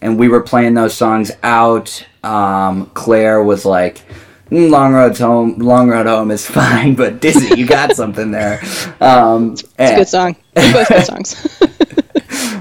[0.02, 2.04] and we were playing those songs out.
[2.22, 4.02] Um, Claire was like.
[4.50, 8.60] "Mm, Long Road Home, Long Road Home is fine, but Dizzy, you got something there.
[9.00, 10.36] Um, It's a good song.
[10.54, 11.58] Both good songs.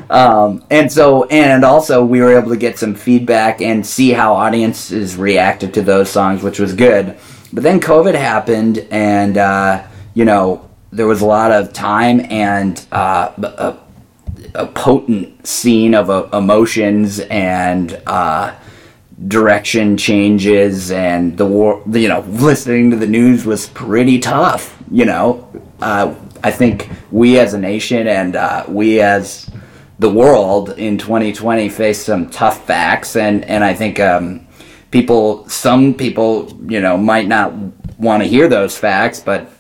[0.10, 4.34] Um, and so, and also, we were able to get some feedback and see how
[4.34, 7.18] audiences reacted to those songs, which was good.
[7.54, 9.84] But then COVID happened, and uh,
[10.16, 13.78] you know, there was a lot of time and uh, a,
[14.56, 18.56] a potent scene of uh, emotions and uh,
[19.28, 21.84] direction changes, and the war.
[21.88, 24.82] You know, listening to the news was pretty tough.
[24.92, 25.48] You know,
[25.82, 29.50] uh, I think we as a nation and uh, we as
[30.00, 34.48] the world in 2020 faced some tough facts, and and I think um,
[34.92, 37.54] people, some people, you know, might not
[37.98, 39.52] want to hear those facts, but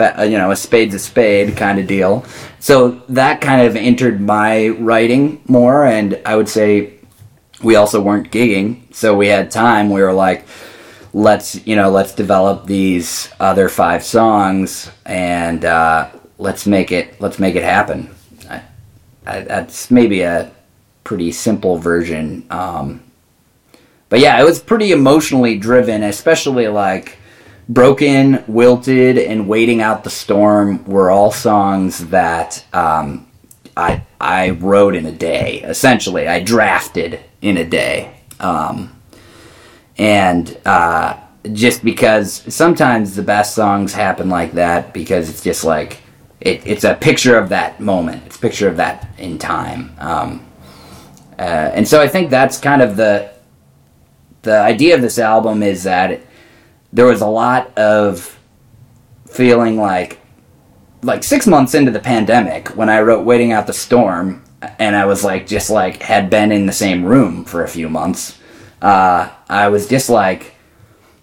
[0.00, 2.24] you know, a spade's a spade kind of deal.
[2.60, 6.94] So that kind of entered my writing more, and I would say
[7.62, 9.90] we also weren't gigging, so we had time.
[9.90, 10.46] We were like,
[11.12, 17.38] let's you know, let's develop these other five songs, and uh, let's make it let's
[17.38, 18.14] make it happen.
[18.48, 18.62] I,
[19.26, 20.50] I, that's maybe a
[21.04, 22.46] pretty simple version.
[22.50, 23.02] Um,
[24.08, 27.17] but yeah, it was pretty emotionally driven, especially like
[27.68, 33.26] Broken, Wilted, and Waiting Out the Storm were all songs that um,
[33.76, 35.60] I, I wrote in a day.
[35.62, 38.20] Essentially, I drafted in a day.
[38.40, 38.98] Um,
[39.98, 41.18] and uh,
[41.52, 45.98] just because sometimes the best songs happen like that because it's just like
[46.40, 48.22] it, it's a picture of that moment.
[48.26, 49.94] It's a picture of that in time.
[49.98, 50.46] Um,
[51.38, 51.42] uh,
[51.74, 53.30] and so I think that's kind of the
[54.42, 56.20] the idea of this album is that
[56.92, 58.38] there was a lot of
[59.26, 60.20] feeling like
[61.02, 64.42] like six months into the pandemic when I wrote "Waiting Out the Storm,"
[64.78, 67.88] and I was like just like had been in the same room for a few
[67.88, 68.38] months.
[68.82, 70.54] Uh, I was just like,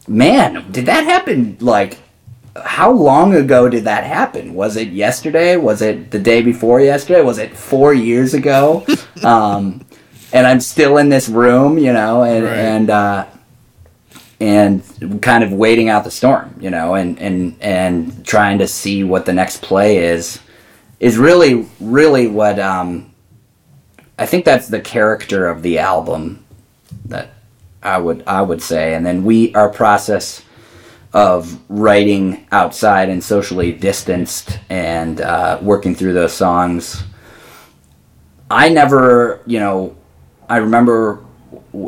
[0.08, 1.58] man, did that happen?
[1.62, 1.98] Like,
[2.64, 4.54] how long ago did that happen?
[4.54, 5.56] Was it yesterday?
[5.58, 7.22] Was it the day before yesterday?
[7.22, 8.86] Was it four years ago?
[9.24, 9.86] um,
[10.34, 12.56] and I'm still in this room, you know, and Right.
[12.58, 13.26] and uh,
[14.40, 19.04] and kind of waiting out the storm, you know, and and and trying to see
[19.04, 20.40] what the next play is
[21.00, 23.14] is really really what um,
[24.18, 26.46] I think that's the character of the album
[27.06, 27.30] that
[27.84, 30.42] I would I would say, and then we our process
[31.14, 37.04] of writing outside and socially distanced and uh, working through those songs.
[38.52, 39.96] I never, you know,
[40.50, 41.25] I remember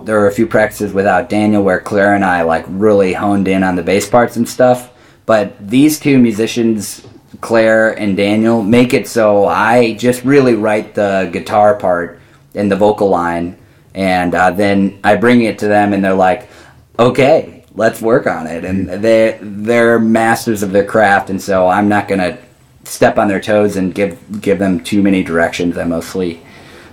[0.04, 3.64] there were a few practices without Daniel where Claire and I like really honed in
[3.64, 4.92] on the bass parts and stuff.
[5.26, 7.06] But these two musicians,
[7.42, 12.20] Claire and Daniel, make it so I just really write the guitar part
[12.56, 13.58] and the vocal line,
[13.94, 16.50] and uh, then I bring it to them, and they're like,
[16.98, 21.90] "Okay, let's work on it." And they they're masters of their craft, and so I'm
[21.90, 22.38] not gonna
[22.86, 25.78] step on their toes and give give them too many directions.
[25.78, 26.42] I mostly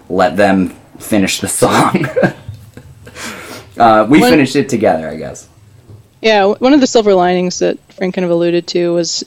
[0.09, 2.07] let them finish the song.
[3.79, 5.49] Uh, we finished it together, I guess.
[6.21, 9.25] Yeah, one of the silver linings that Frank kind of alluded to was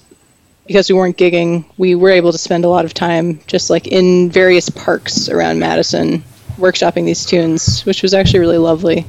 [0.66, 3.88] because we weren't gigging, we were able to spend a lot of time just like
[3.88, 6.24] in various parks around Madison
[6.58, 9.06] workshopping these tunes, which was actually really lovely.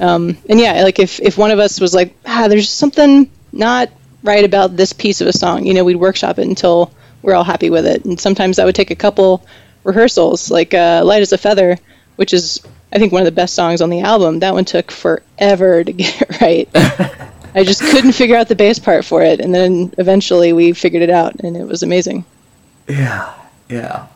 [0.00, 3.90] Um, and yeah, like if, if one of us was like, ah, there's something not
[4.22, 7.44] right about this piece of a song, you know, we'd workshop it until we're all
[7.44, 8.04] happy with it.
[8.04, 9.46] And sometimes that would take a couple
[9.84, 11.78] rehearsals, like uh, Light as a Feather,
[12.16, 12.60] which is,
[12.92, 14.40] I think, one of the best songs on the album.
[14.40, 16.68] That one took forever to get it right.
[17.54, 21.02] I just couldn't figure out the bass part for it, and then eventually we figured
[21.02, 22.24] it out, and it was amazing.
[22.88, 23.32] Yeah,
[23.68, 24.06] yeah.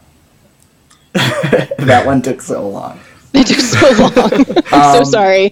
[1.15, 3.01] that one took so long.
[3.33, 4.45] It took so long.
[4.65, 5.51] so Um, so sorry.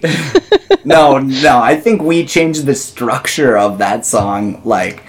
[0.85, 1.59] no, no.
[1.59, 5.03] I think we changed the structure of that song like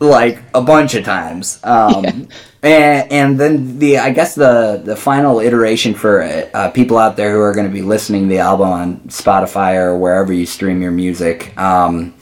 [0.00, 1.60] like a bunch of times.
[1.64, 2.28] Um,
[2.70, 7.40] and then the I guess the the final iteration for uh, people out there who
[7.40, 10.90] are going to be listening to the album on Spotify or wherever you stream your
[10.90, 11.56] music.
[11.58, 12.14] Um,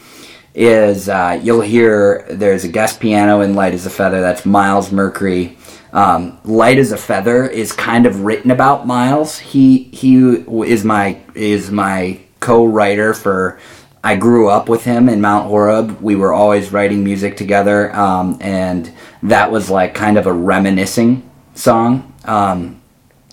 [0.55, 4.21] is uh, you'll hear there's a guest piano in Light as a Feather.
[4.21, 5.57] That's Miles Mercury.
[5.93, 9.39] Um, Light as a Feather is kind of written about Miles.
[9.39, 13.61] He he is my is my co-writer for.
[14.05, 16.01] I grew up with him in Mount Horeb.
[16.01, 18.93] We were always writing music together, um, and
[19.23, 22.13] that was like kind of a reminiscing song.
[22.25, 22.83] Um,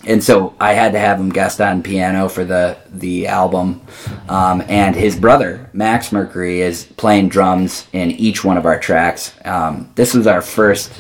[0.06, 3.82] and so I had to have him guest on piano for the the album.
[4.30, 9.34] Um, and his brother Max Mercury is playing drums in each one of our tracks.
[9.44, 10.92] Um, this was our first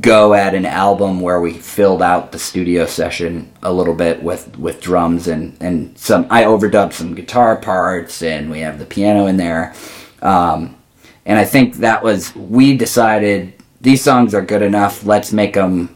[0.00, 4.58] go at an album where we filled out the studio session a little bit with
[4.58, 6.26] with drums and and some.
[6.30, 9.74] I overdubbed some guitar parts, and we have the piano in there.
[10.22, 10.76] Um,
[11.26, 15.04] and I think that was we decided these songs are good enough.
[15.04, 15.94] Let's make them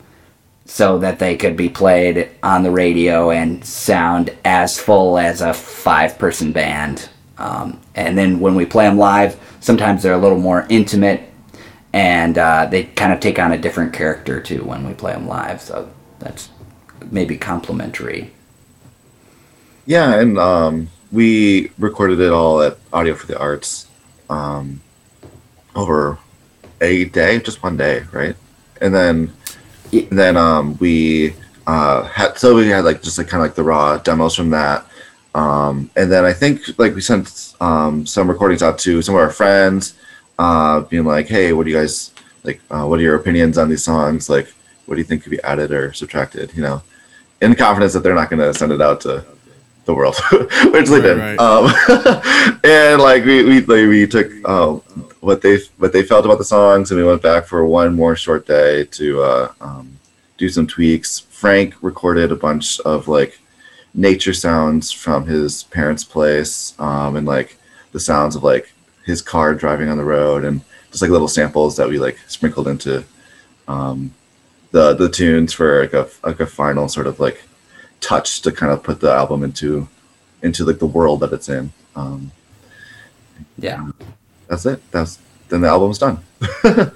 [0.64, 5.52] so that they could be played on the radio and sound as full as a
[5.52, 7.08] five person band.
[7.38, 11.31] Um, and then when we play them live, sometimes they're a little more intimate
[11.92, 15.26] and uh, they kind of take on a different character too when we play them
[15.26, 15.60] live.
[15.60, 16.50] So that's
[17.10, 18.30] maybe complimentary.
[19.86, 23.88] Yeah, and um, we recorded it all at Audio for the Arts
[24.30, 24.80] um,
[25.74, 26.18] over
[26.80, 28.36] a day, just one day, right?
[28.80, 29.32] And then,
[29.90, 30.02] Yeah.
[30.10, 31.34] and then um, we
[31.66, 34.50] uh, had so we had like just like kind of like the raw demos from
[34.50, 34.86] that,
[35.34, 39.20] um, and then I think like we sent um, some recordings out to some of
[39.20, 39.94] our friends,
[40.38, 42.12] uh, being like, "Hey, what do you guys
[42.44, 42.60] like?
[42.70, 44.28] Uh, what are your opinions on these songs?
[44.28, 44.48] Like,
[44.86, 46.82] what do you think could be added or subtracted?" You know,
[47.40, 49.24] in the confidence that they're not going to send it out to
[49.84, 51.18] the world, which they did.
[51.18, 51.38] right.
[51.38, 51.66] Um,
[52.64, 54.78] and like we we like, we took um,
[55.20, 58.16] what they what they felt about the songs, and we went back for one more
[58.16, 59.98] short day to uh, um,
[60.38, 61.18] do some tweaks.
[61.18, 63.38] Frank recorded a bunch of like
[63.94, 67.56] nature sounds from his parents' place, um, and like
[67.92, 68.72] the sounds of like
[69.04, 72.68] his car driving on the road, and just like little samples that we like sprinkled
[72.68, 73.04] into
[73.68, 74.12] um,
[74.70, 77.42] the the tunes for like a like a final sort of like
[78.00, 79.88] touch to kind of put the album into
[80.42, 81.72] into like the world that it's in.
[81.96, 82.30] Um,
[83.58, 83.88] Yeah.
[84.48, 84.82] that's it.
[84.90, 86.18] That's then the album's done.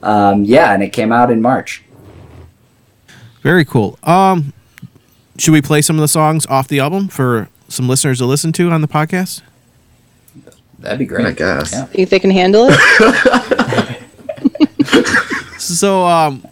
[0.00, 1.82] Um, yeah, and it came out in March.
[3.42, 3.98] Very cool.
[4.04, 4.52] Um,
[5.38, 8.52] should we play some of the songs off the album for some listeners to listen
[8.52, 9.42] to on the podcast?
[10.80, 11.26] That'd be great.
[11.26, 11.72] I guess.
[11.72, 11.84] Yeah.
[11.86, 13.98] Think they can handle it?
[15.58, 16.46] So, um,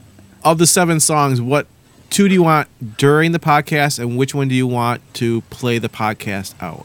[0.44, 1.66] of the seven songs, what
[2.10, 2.68] two do you want
[2.98, 6.84] during the podcast, and which one do you want to play the podcast out?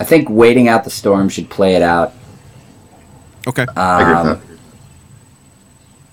[0.00, 2.12] I think Waiting Out the Storm should play it out
[3.46, 3.66] Okay.
[3.76, 4.40] I agree with Um, that.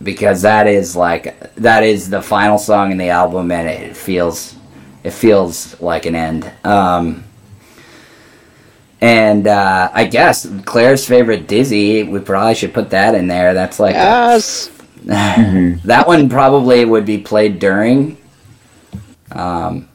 [0.03, 4.55] because that is like that is the final song in the album and it feels
[5.03, 7.23] it feels like an end um
[9.01, 13.53] and uh i guess claire's favorite dizzy we probably should put that in there.
[13.53, 14.69] That's like Yes.
[15.05, 18.17] that one probably would be played during
[19.31, 19.87] um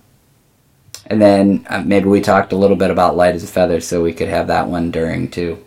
[1.06, 4.02] and then uh, maybe we talked a little bit about light as a feather so
[4.02, 5.62] we could have that one during too.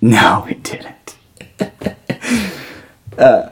[0.00, 1.16] No we didn't.
[3.18, 3.48] Uh,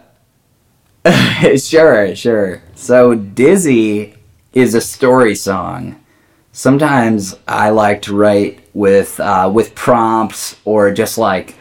[1.57, 4.15] sure sure so dizzy
[4.53, 5.97] is a story song
[6.55, 11.57] sometimes I like to write with uh, with prompts or just like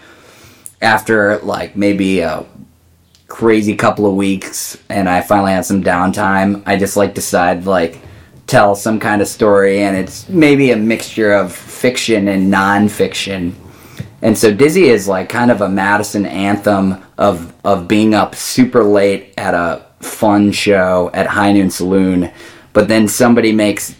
[0.82, 2.46] after like maybe a
[3.28, 6.64] crazy couple of weeks and I finally have some downtime.
[6.66, 8.00] I just like decide like
[8.46, 13.56] tell some kind of story and it's maybe a mixture of fiction and non-fiction.
[14.22, 18.84] And so Dizzy is like kind of a Madison anthem of of being up super
[18.84, 22.32] late at a fun show at High Noon Saloon,
[22.74, 23.96] but then somebody makes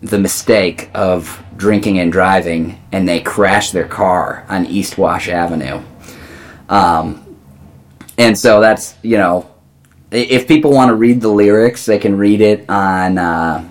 [0.00, 5.82] the mistake of drinking and driving and they crash their car on East Wash Avenue.
[6.68, 7.36] Um,
[8.16, 9.50] and so that's, you know,
[10.10, 13.68] if people want to read the lyrics, they can read it on uh,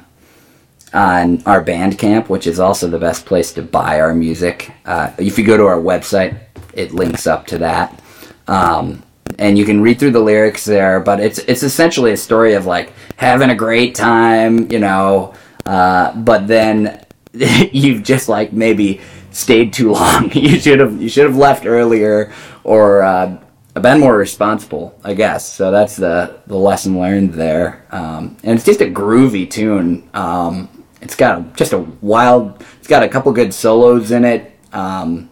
[0.94, 4.72] on our Bandcamp, which is also the best place to buy our music.
[4.86, 6.40] Uh, if you go to our website,
[6.74, 8.02] it links up to that.
[8.48, 9.04] Um,
[9.38, 12.66] and you can read through the lyrics there, but it's it's essentially a story of
[12.66, 15.34] like having a great time, you know,
[15.66, 20.32] uh, but then you've just like maybe stayed too long.
[20.34, 22.34] you should have you should have left earlier
[22.64, 23.38] or uh,
[23.80, 25.48] been more responsible, I guess.
[25.48, 27.86] So that's the the lesson learned there.
[27.92, 30.10] Um, and it's just a groovy tune.
[30.14, 30.70] Um,
[31.02, 32.64] it's got just a wild.
[32.80, 34.58] It's got a couple good solos in it.
[34.74, 35.30] Um,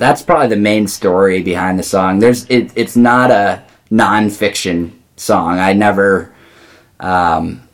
[0.00, 2.18] that's probably the main story behind the song.
[2.18, 5.58] There's it, it's not a nonfiction song.
[5.60, 6.34] I never.
[6.98, 7.68] Um,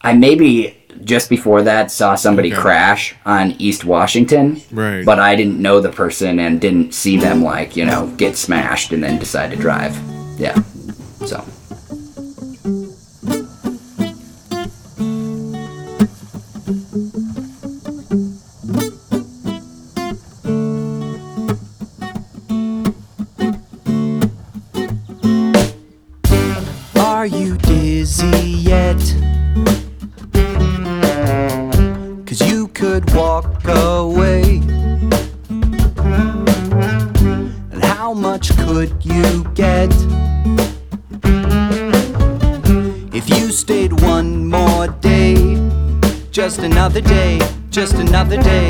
[0.00, 2.60] I maybe just before that saw somebody Okay.
[2.60, 4.60] crash on East Washington.
[4.72, 5.04] Right.
[5.04, 8.92] But I didn't know the person and didn't see them like, you know, get smashed
[8.92, 9.96] and then decide to drive.
[10.38, 10.54] Yeah.
[11.26, 11.44] So
[47.98, 48.65] another day,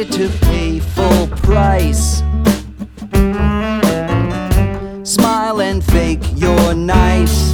[0.00, 2.22] To pay full price.
[5.04, 7.52] Smile and fake you're nice.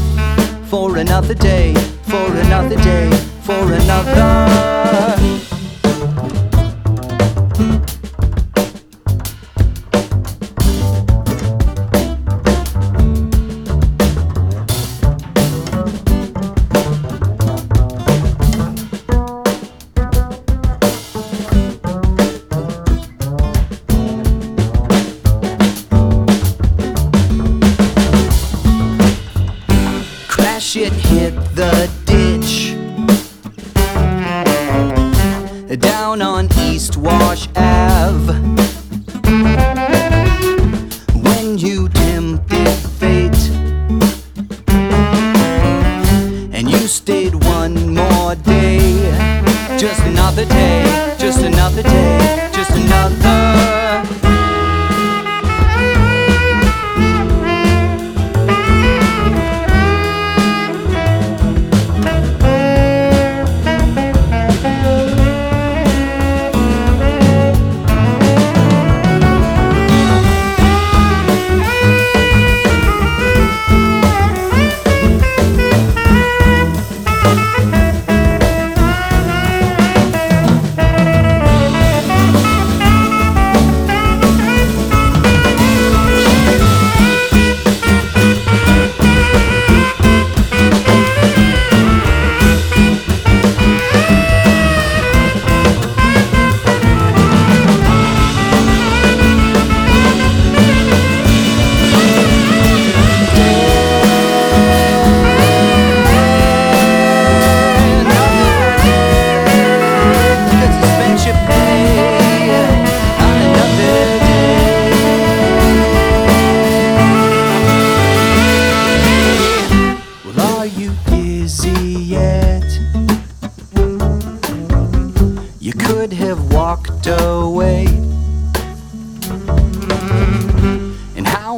[0.71, 1.75] For another day,
[2.05, 3.11] for another day,
[3.43, 5.56] for another.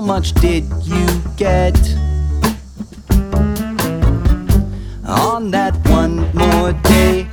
[0.09, 1.07] Much did you
[1.37, 1.77] get?
[5.05, 7.29] On that one more day.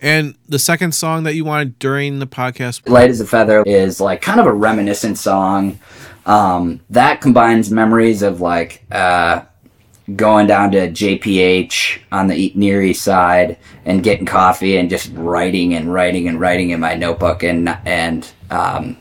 [0.00, 2.88] And the second song that you wanted during the podcast.
[2.88, 5.80] Light as a Feather is like kind of a reminiscent song.
[6.24, 9.42] Um, that combines memories of like uh,
[10.14, 15.10] going down to JPH on the e- near east side and getting coffee and just
[15.14, 18.96] writing and writing and writing in my notebook and and um,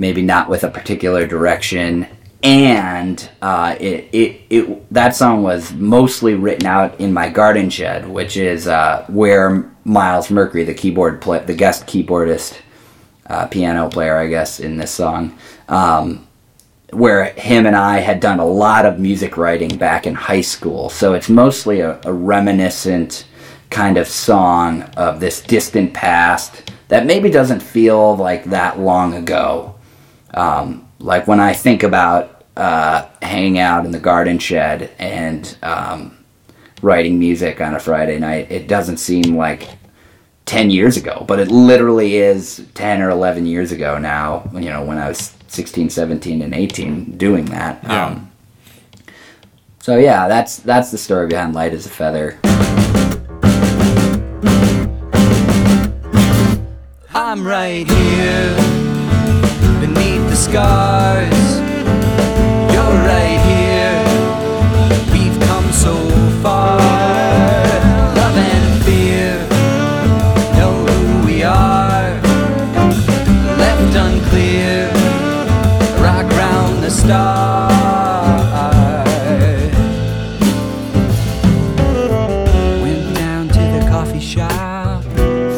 [0.00, 2.06] maybe not with a particular direction.
[2.42, 8.08] And uh, it, it, it, that song was mostly written out in my garden shed,
[8.08, 12.58] which is uh, where Miles Mercury, the keyboard play, the guest keyboardist,
[13.26, 15.36] uh, piano player, I guess, in this song,
[15.68, 16.26] um,
[16.94, 20.88] where him and I had done a lot of music writing back in high school.
[20.88, 23.26] So it's mostly a, a reminiscent
[23.68, 29.74] kind of song of this distant past that maybe doesn't feel like that long ago.
[30.34, 36.24] Um, like when I think about uh, hanging out in the garden shed and um,
[36.82, 39.68] writing music on a Friday night, it doesn't seem like
[40.46, 44.84] 10 years ago, but it literally is 10 or 11 years ago now, you know,
[44.84, 47.82] when I was 16, 17, and 18 doing that.
[47.84, 48.06] Yeah.
[48.06, 48.30] Um,
[49.80, 52.38] so yeah, that's that's the story behind Light as a Feather.
[57.14, 58.79] I'm right here beneath the
[60.50, 61.60] scars.
[62.72, 64.02] You're right here.
[65.12, 65.94] We've come so
[66.42, 66.78] far.
[68.18, 69.32] Love and fear
[70.58, 72.10] know who we are.
[73.62, 74.90] Left unclear.
[76.02, 77.70] Rock round the stars.
[82.82, 85.04] Went down to the coffee shop,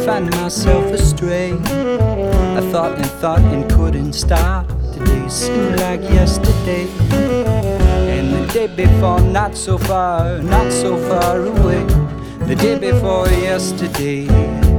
[0.05, 1.53] found myself astray.
[1.53, 4.52] I thought and thought and couldn't stop.
[5.43, 6.87] Seemed like yesterday.
[7.11, 11.83] And the day before, not so far, not so far away.
[12.47, 14.72] The day before yesterday.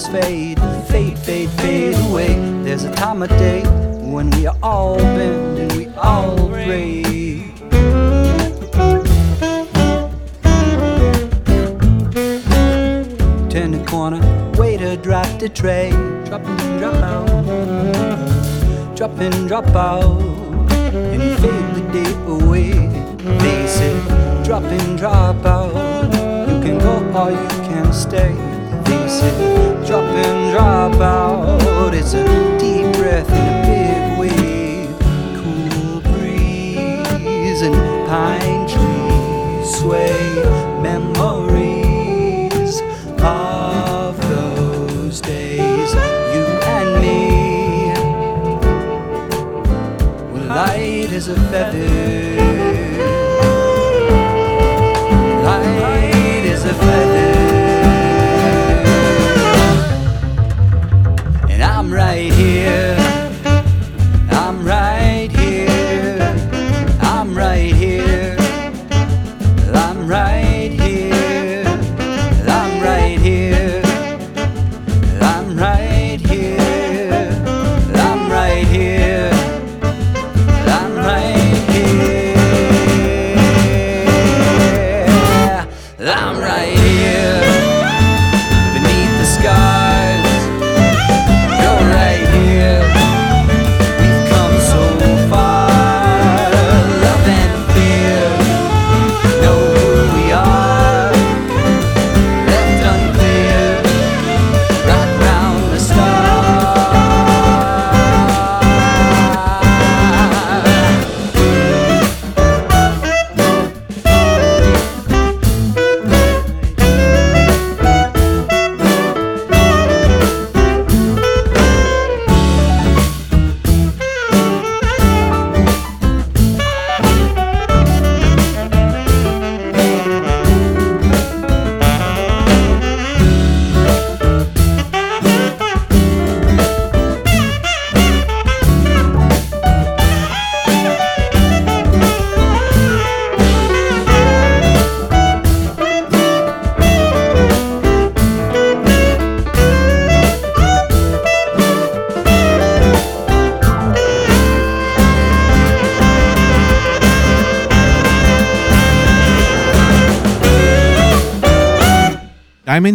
[0.00, 0.49] its face.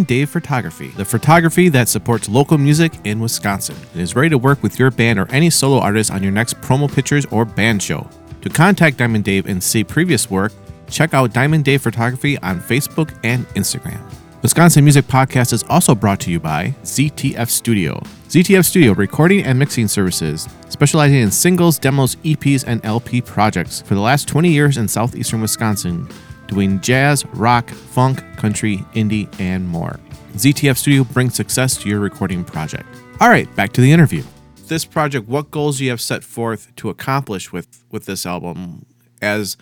[0.06, 4.62] Dave Photography, the photography that supports local music in Wisconsin and is ready to work
[4.62, 8.08] with your band or any solo artist on your next promo pictures or band show.
[8.42, 10.52] To contact Diamond Dave and see previous work,
[10.88, 14.00] check out Diamond Dave Photography on Facebook and Instagram.
[14.42, 18.00] Wisconsin Music Podcast is also brought to you by ZTF Studio.
[18.28, 23.94] ZTF Studio recording and mixing services, specializing in singles, demos, EPs, and LP projects for
[23.94, 26.08] the last 20 years in southeastern Wisconsin,
[26.48, 29.98] doing jazz, rock, funk, country, indie, and more.
[30.34, 32.86] ZTF Studio brings success to your recording project.
[33.20, 34.22] All right, back to the interview.
[34.66, 38.86] This project, what goals you have set forth to accomplish with with this album
[39.22, 39.56] as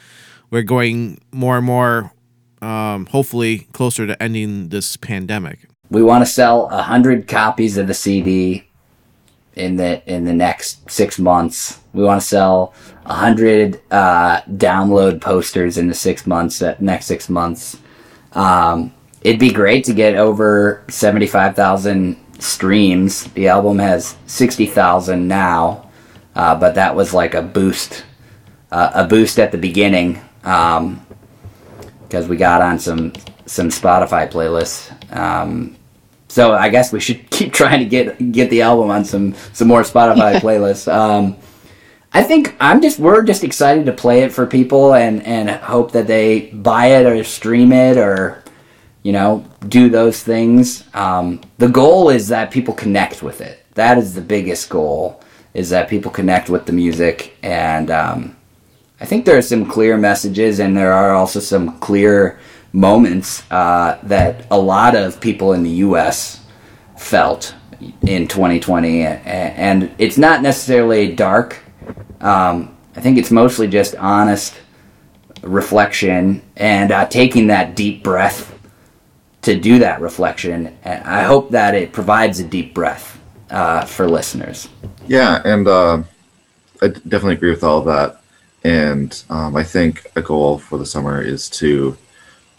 [0.50, 2.12] we're going more and more
[2.62, 5.68] um, hopefully closer to ending this pandemic.
[5.90, 8.66] We want to sell a hundred copies of the CD
[9.54, 11.80] in the in the next six months.
[11.92, 12.74] We want to sell
[13.04, 16.62] a hundred uh, download posters in the six months.
[16.62, 17.78] Uh, next six months,
[18.32, 18.92] um,
[19.22, 23.24] it'd be great to get over seventy five thousand streams.
[23.32, 25.90] The album has sixty thousand now,
[26.34, 28.04] uh, but that was like a boost,
[28.72, 30.20] uh, a boost at the beginning.
[30.44, 31.04] Um,
[32.14, 33.12] because we got on some
[33.46, 34.90] some Spotify playlists.
[35.14, 35.76] Um,
[36.28, 39.66] so I guess we should keep trying to get get the album on some some
[39.68, 40.86] more Spotify playlists.
[42.14, 45.92] I think I'm just we're just excited to play it for people and and hope
[45.92, 48.42] that they buy it or stream it or
[49.02, 50.84] you know do those things.
[50.94, 53.66] Um, the goal is that people connect with it.
[53.74, 55.20] That is the biggest goal.
[55.52, 58.36] Is that people connect with the music and um,
[59.00, 62.38] I think there are some clear messages, and there are also some clear
[62.72, 66.40] moments uh, that a lot of people in the U.S.
[66.96, 67.54] felt
[68.02, 71.58] in 2020, and it's not necessarily dark.
[72.24, 74.54] Um, I think it's mostly just honest
[75.42, 78.58] reflection and uh, taking that deep breath
[79.42, 80.76] to do that reflection.
[80.84, 83.20] And I hope that it provides a deep breath
[83.50, 84.68] uh, for listeners.
[85.06, 86.02] Yeah, and uh,
[86.80, 88.22] I definitely agree with all of that.
[88.64, 91.96] And um, I think a goal for the summer is to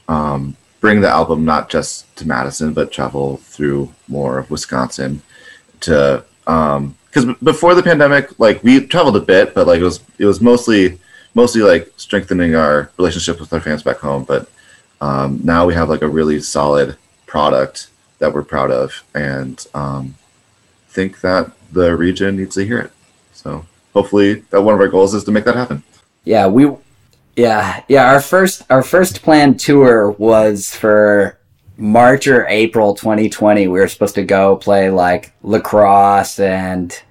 [0.07, 5.23] um, bring the album not just to Madison, but travel through more of Wisconsin
[5.79, 6.23] to
[7.15, 10.25] because um, before the pandemic, like we traveled a bit, but like it was it
[10.25, 10.99] was mostly
[11.33, 14.25] mostly like strengthening our relationship with our fans back home.
[14.25, 14.49] But
[14.99, 17.87] um, now we have like a really solid product
[18.19, 20.15] that we're proud of, and um,
[20.89, 22.91] think that the region needs to hear it.
[23.33, 25.83] So hopefully, that one of our goals is to make that happen
[26.25, 26.69] yeah, we,
[27.35, 28.11] yeah, yeah.
[28.11, 31.37] Our first, our first planned tour was for
[31.77, 33.67] March or April 2020.
[33.67, 37.01] We were supposed to go play like La Crosse and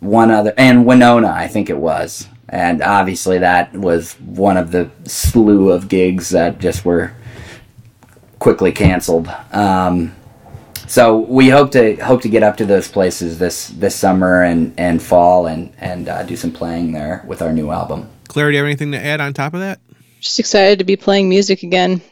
[0.00, 2.26] one other, and Winona, I think it was.
[2.48, 7.12] And obviously, that was one of the slew of gigs that just were
[8.38, 9.28] quickly canceled.
[9.52, 10.14] Um,
[10.86, 14.74] so we hope to hope to get up to those places this this summer and
[14.76, 18.10] and fall and and uh, do some playing there with our new album.
[18.28, 19.80] Claire, do you have anything to add on top of that?
[20.20, 22.02] Just excited to be playing music again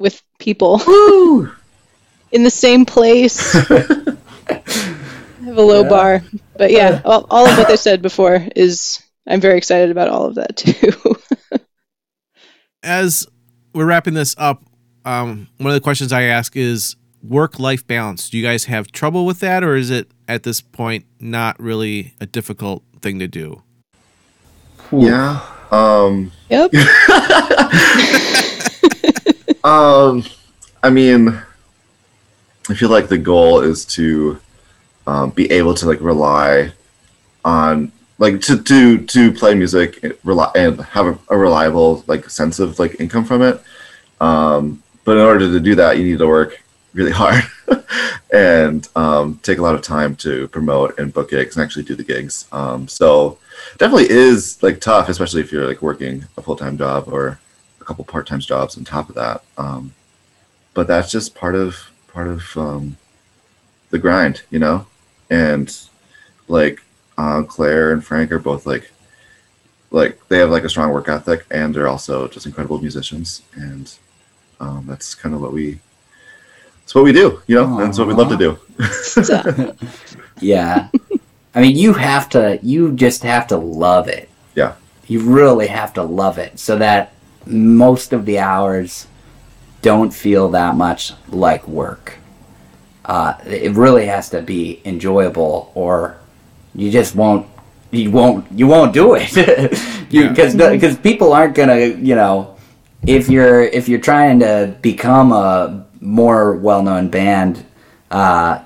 [0.00, 0.80] with people
[2.32, 3.54] in the same place.
[3.70, 4.62] I
[5.44, 5.88] have a low yeah.
[5.88, 6.22] bar,
[6.56, 10.24] but yeah, all, all of what they said before is I'm very excited about all
[10.24, 10.92] of that too.
[12.82, 13.28] As
[13.74, 14.64] we're wrapping this up,
[15.04, 18.30] um, one of the questions I ask is work life balance.
[18.30, 22.14] Do you guys have trouble with that, or is it at this point not really
[22.20, 23.62] a difficult thing to do?
[24.90, 25.40] Yeah.
[25.70, 26.72] Um, yep.
[29.64, 30.24] Um,
[30.82, 31.28] I mean,
[32.68, 34.40] I feel like the goal is to
[35.06, 36.72] um, be able to like rely
[37.44, 42.58] on like to to to play music rely and have a, a reliable like sense
[42.58, 43.60] of like income from it.
[44.20, 47.42] Um, but in order to do that, you need to work really hard
[48.32, 51.94] and um, take a lot of time to promote and book gigs and actually do
[51.94, 52.46] the gigs.
[52.52, 53.38] Um, so
[53.78, 57.40] definitely is like tough, especially if you're like working a full time job or
[57.90, 59.42] couple part time jobs on top of that.
[59.58, 59.92] Um,
[60.74, 62.96] but that's just part of part of um,
[63.90, 64.86] the grind, you know.
[65.28, 65.76] And
[66.46, 66.82] like
[67.18, 68.92] uh, Claire and Frank are both like
[69.90, 73.92] like they have like a strong work ethic and they're also just incredible musicians and
[74.60, 75.80] um, that's kind of what we
[76.84, 77.66] it's what we do, you know.
[77.66, 77.84] Aww.
[77.84, 79.76] That's what we love to do.
[80.40, 80.88] yeah,
[81.56, 82.60] I mean, you have to.
[82.62, 84.28] You just have to love it.
[84.54, 84.74] Yeah.
[85.08, 87.12] You really have to love it, so that
[87.46, 89.06] most of the hours
[89.82, 92.18] don't feel that much like work.
[93.04, 96.16] Uh, it really has to be enjoyable, or
[96.74, 97.46] you just won't.
[97.90, 98.46] You won't.
[98.52, 99.30] You won't do it.
[100.10, 100.70] Because yeah.
[100.70, 101.78] because people aren't gonna.
[101.78, 102.56] You know,
[103.06, 107.64] if you're if you're trying to become a more well-known band,
[108.10, 108.60] uh,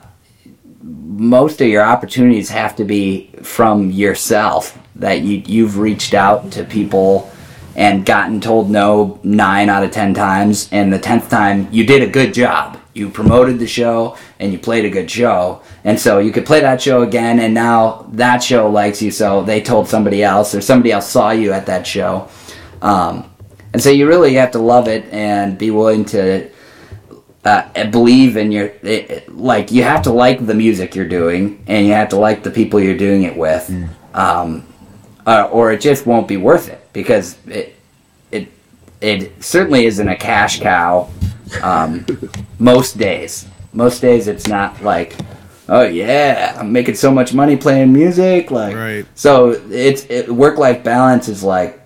[0.82, 4.78] most of your opportunities have to be from yourself.
[4.96, 7.30] That you you've reached out to people
[7.76, 12.02] and gotten told no nine out of ten times, and the tenth time you did
[12.02, 12.78] a good job.
[12.92, 16.60] You promoted the show and you played a good show, and so you could play
[16.60, 17.40] that show again.
[17.40, 21.30] And now that show likes you, so they told somebody else, or somebody else saw
[21.30, 22.28] you at that show.
[22.82, 23.30] Um,
[23.72, 26.48] and so you really have to love it and be willing to
[27.44, 31.86] uh, believe in your it, like you have to like the music you're doing and
[31.86, 33.70] you have to like the people you're doing it with
[34.14, 34.64] um,
[35.26, 37.74] uh, or it just won't be worth it because it
[38.30, 38.48] it
[39.00, 41.08] it certainly isn't a cash cow
[41.62, 42.04] um,
[42.58, 45.16] most days most days it's not like
[45.68, 49.06] oh yeah i'm making so much money playing music like Right.
[49.14, 51.80] so it's it, work life balance is like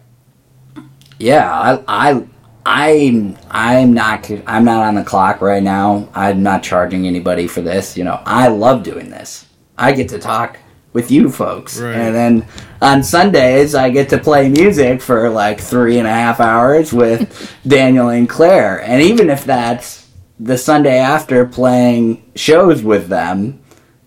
[1.18, 2.26] yeah, I, I,
[2.64, 6.08] I'm, I'm not, I'm not on the clock right now.
[6.14, 7.96] I'm not charging anybody for this.
[7.96, 9.46] You know, I love doing this.
[9.76, 10.58] I get to talk
[10.92, 11.94] with you folks, Right.
[11.94, 12.46] and then
[12.80, 17.52] on Sundays I get to play music for like three and a half hours with
[17.66, 18.82] Daniel and Claire.
[18.82, 20.08] And even if that's
[20.40, 23.60] the Sunday after playing shows with them,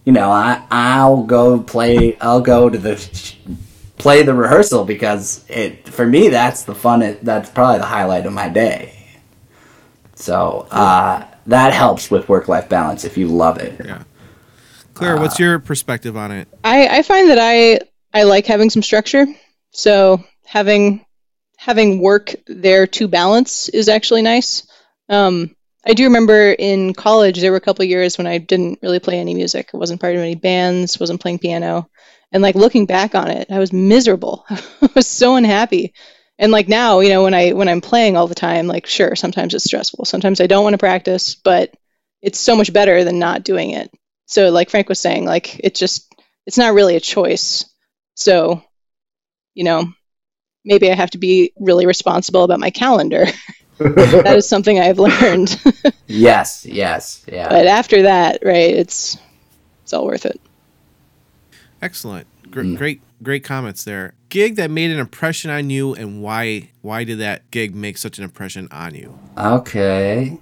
[0.05, 2.17] you know, I, I'll go play.
[2.19, 2.95] I'll go to the
[3.97, 8.33] play the rehearsal because it for me that's the fun that's probably the highlight of
[8.33, 8.95] my day
[10.15, 14.01] so uh, that helps with work life balance if you love it Yeah.
[15.01, 16.47] Claire, what's your perspective on it?
[16.63, 17.79] I, I find that I
[18.13, 19.25] I like having some structure.
[19.71, 21.03] So having
[21.57, 24.67] having work there to balance is actually nice.
[25.09, 28.99] Um, I do remember in college there were a couple years when I didn't really
[28.99, 29.71] play any music.
[29.73, 31.89] I wasn't part of any bands, wasn't playing piano,
[32.31, 34.45] and like looking back on it, I was miserable.
[34.51, 34.61] I
[34.93, 35.95] was so unhappy.
[36.37, 39.15] And like now, you know, when I when I'm playing all the time, like sure,
[39.15, 40.05] sometimes it's stressful.
[40.05, 41.73] Sometimes I don't want to practice, but
[42.21, 43.89] it's so much better than not doing it.
[44.25, 46.13] So like Frank was saying, like it just
[46.45, 47.65] it's not really a choice.
[48.15, 48.63] So,
[49.53, 49.91] you know,
[50.65, 53.25] maybe I have to be really responsible about my calendar.
[53.77, 55.59] that is something I've learned.
[56.07, 59.17] yes yes yeah but after that, right, it's
[59.83, 60.39] it's all worth it.
[61.81, 62.27] Excellent.
[62.51, 62.77] Gr- mm.
[62.77, 64.13] Great, great comments there.
[64.29, 66.69] Gig that made an impression on you, and why?
[66.81, 69.17] Why did that gig make such an impression on you?
[69.37, 70.37] okay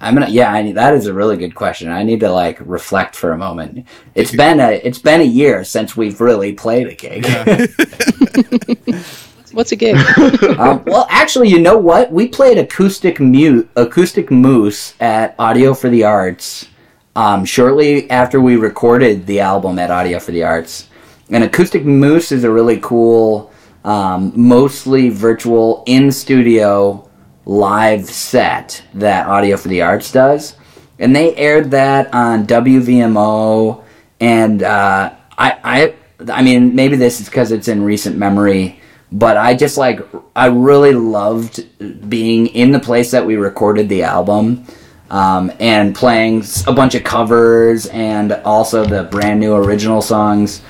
[0.00, 2.58] i'm gonna yeah I, need, that is a really good question i need to like
[2.60, 6.88] reflect for a moment it's been a it's been a year since we've really played
[6.88, 7.26] a gig
[9.52, 9.96] What's a gig?
[10.58, 12.10] um, well, actually, you know what?
[12.10, 16.68] We played acoustic mute, acoustic moose at Audio for the Arts
[17.14, 20.88] um, shortly after we recorded the album at Audio for the Arts.
[21.30, 23.52] And acoustic moose is a really cool,
[23.84, 27.08] um, mostly virtual in studio
[27.44, 30.56] live set that Audio for the Arts does.
[30.98, 33.82] And they aired that on WVMO,
[34.20, 35.94] and uh, I, I,
[36.32, 38.80] I mean, maybe this is because it's in recent memory
[39.12, 40.00] but I just like
[40.34, 44.64] I really loved being in the place that we recorded the album
[45.10, 50.62] um, and playing a bunch of covers and also the brand new original songs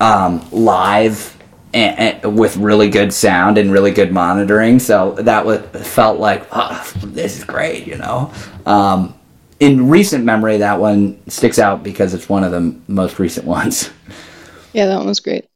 [0.00, 1.36] um, live
[1.74, 4.78] and, and with really good sound and really good monitoring.
[4.78, 8.32] So that was felt like "Ah, this is great, you know.
[8.66, 9.14] Um,
[9.60, 13.46] in recent memory, that one sticks out because it's one of the m- most recent
[13.58, 13.90] ones.
[14.72, 15.46] yeah, that one was great.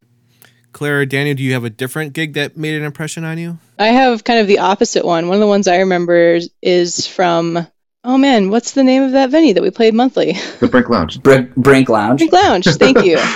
[0.73, 3.59] Claire, or Daniel, do you have a different gig that made an impression on you?
[3.79, 5.29] I have kind of the opposite one.
[5.29, 7.67] One of the ones I remember is from
[8.05, 10.33] oh man, what's the name of that venue that we played monthly?
[10.61, 11.23] The Brink Lounge.
[11.23, 12.19] Brink, Brink Lounge.
[12.19, 12.65] Brink Lounge.
[12.67, 13.19] Thank you.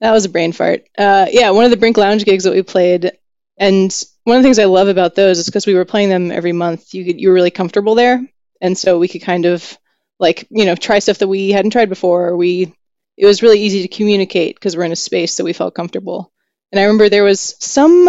[0.00, 0.84] that was a brain fart.
[0.96, 3.12] Uh, yeah, one of the Brink Lounge gigs that we played,
[3.58, 6.30] and one of the things I love about those is because we were playing them
[6.30, 6.92] every month.
[6.94, 8.20] You could you were really comfortable there,
[8.60, 9.78] and so we could kind of
[10.18, 12.36] like you know try stuff that we hadn't tried before.
[12.36, 12.74] We
[13.16, 16.32] it was really easy to communicate because we're in a space that we felt comfortable.
[16.70, 18.08] And I remember there was some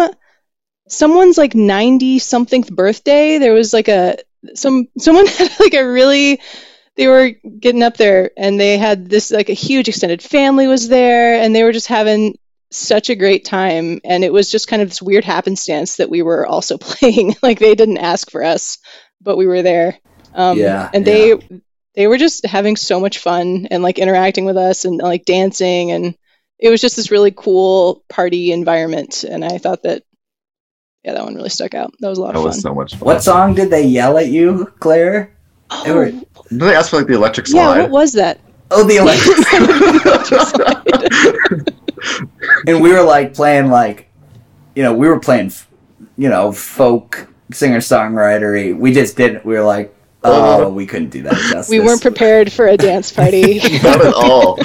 [0.88, 3.38] someone's like 90 something birthday.
[3.38, 4.18] There was like a
[4.54, 6.40] some someone had like a really
[6.98, 10.88] they were getting up there and they had this like a huge extended family was
[10.88, 12.36] there and they were just having
[12.70, 14.00] such a great time.
[14.04, 17.34] And it was just kind of this weird happenstance that we were also playing.
[17.42, 18.78] Like they didn't ask for us
[19.20, 19.98] but we were there.
[20.34, 21.34] Um, Yeah, and they
[21.94, 25.90] they were just having so much fun and like interacting with us and like dancing.
[25.90, 26.14] And
[26.58, 29.24] it was just this really cool party environment.
[29.24, 30.02] And i thought that
[31.04, 31.92] yeah that one really stuck out.
[32.00, 32.48] That was a lot That of fun.
[32.48, 33.06] was so much fun.
[33.06, 35.34] What song did they yell at you, Claire?
[35.84, 37.60] They were- oh, Did they ask for like the electric slide?
[37.60, 37.82] yeah slide?
[37.82, 38.40] what was that
[38.70, 39.36] Oh, the electric.
[40.26, 41.72] Slide.
[42.66, 44.10] And we were like playing like,
[44.74, 45.52] you know, we were playing,
[46.16, 48.76] you know, folk singer songwritery.
[48.76, 49.44] We just didn't.
[49.46, 51.68] We were like, Oh, we couldn't do that justice.
[51.70, 53.58] We weren't prepared for a dance party.
[53.82, 54.58] Not at all.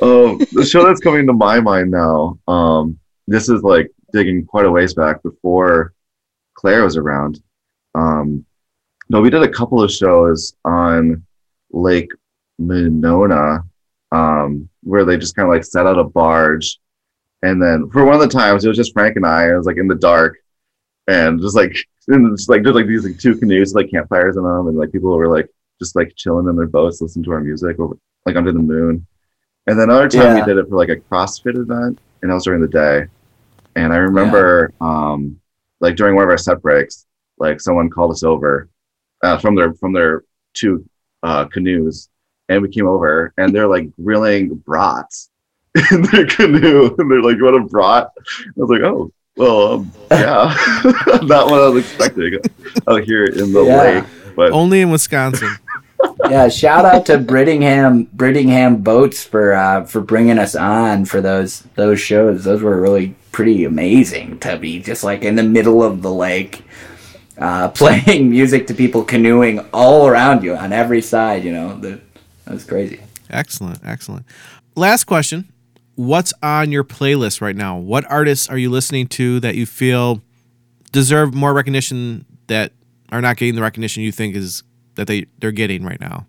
[0.00, 2.38] um, the show that's coming to my mind now.
[2.46, 5.92] Um, this is like digging quite a ways back before
[6.54, 7.40] Claire was around.
[7.94, 8.44] Um,
[9.08, 11.24] no, we did a couple of shows on
[11.70, 12.10] Lake
[12.58, 13.60] Monona,
[14.12, 16.78] um, where they just kind of like set out a barge,
[17.42, 19.50] and then for one of the times it was just Frank and I.
[19.50, 20.36] It was like in the dark,
[21.08, 21.74] and just like
[22.08, 24.92] and just like there's like these like two canoes like campfires in them, and like
[24.92, 25.48] people were like
[25.80, 29.06] just like chilling in their boats, listening to our music, over, like under the moon.
[29.68, 30.40] And then another time Yeah.
[30.40, 33.06] we did it for like a CrossFit event, and that was during the day.
[33.74, 35.38] And I remember, um,
[35.80, 37.04] like during one of our set breaks,
[37.38, 38.68] like someone called us over
[39.26, 40.22] uh, from their from their
[40.54, 40.84] two
[41.22, 42.08] uh, canoes,
[42.48, 45.30] and we came over, and they're like grilling brats
[45.92, 49.72] in their canoe, and they're like, "You want a brat?" I was like, "Oh, well,
[49.74, 50.54] um, yeah,
[51.22, 52.38] not what I was expecting
[52.88, 53.82] out here in the Yeah.
[53.82, 54.04] lake."
[54.36, 55.48] But Only in Wisconsin.
[56.28, 61.60] yeah, shout out to Brittingham Brittingham Boats for uh, for bringing us on for those
[61.74, 62.44] those shows.
[62.44, 66.64] Those were really pretty amazing to be just like in the middle of the lake,
[67.38, 71.44] uh, playing music to people canoeing all around you on every side.
[71.44, 72.00] You know, the,
[72.44, 73.00] that was crazy.
[73.30, 74.26] Excellent, excellent.
[74.74, 75.52] Last question.
[75.94, 77.78] What's on your playlist right now?
[77.78, 80.20] What artists are you listening to that you feel
[80.92, 82.72] deserve more recognition that
[83.10, 84.62] are not getting the recognition you think is
[84.96, 86.26] that they they're getting right now?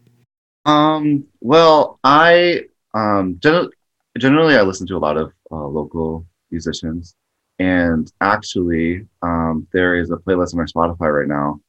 [0.65, 3.69] Um, well, I um gen-
[4.17, 7.15] generally I listen to a lot of uh, local musicians,
[7.59, 11.59] and actually, um, there is a playlist on my Spotify right now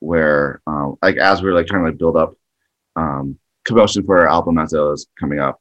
[0.00, 2.34] where, um, like as we are like trying to like build up
[2.96, 5.60] um promotion for our album as it was coming up,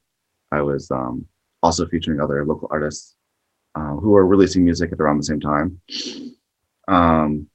[0.52, 1.26] I was um
[1.64, 3.16] also featuring other local artists
[3.76, 5.80] uh, who are releasing music at around the same time.
[6.88, 7.48] Um,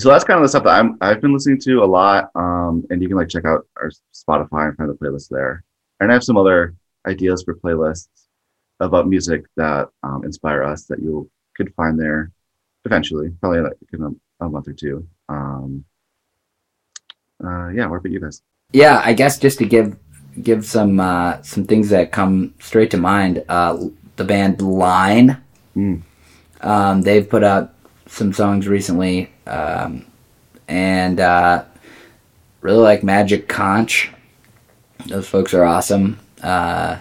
[0.00, 2.30] so that's kind of the stuff that I'm I've been listening to a lot.
[2.34, 5.64] Um, and you can like check out our Spotify and find the playlist there.
[6.00, 6.74] And I have some other
[7.06, 8.08] ideas for playlists
[8.80, 12.30] about music that um, inspire us that you could find there
[12.84, 15.06] eventually, probably like in a, a month or two.
[15.28, 15.84] Um,
[17.42, 18.42] uh, yeah, what about you guys?
[18.72, 19.96] Yeah, I guess just to give
[20.42, 23.44] give some uh, some things that come straight to mind.
[23.48, 25.42] Uh, the band Line,
[25.76, 26.00] Mm.
[26.62, 27.74] um, they've put out
[28.06, 30.06] some songs recently, um,
[30.68, 31.64] and uh,
[32.62, 34.10] really like Magic Conch.
[35.06, 36.18] Those folks are awesome.
[36.42, 36.98] Uh,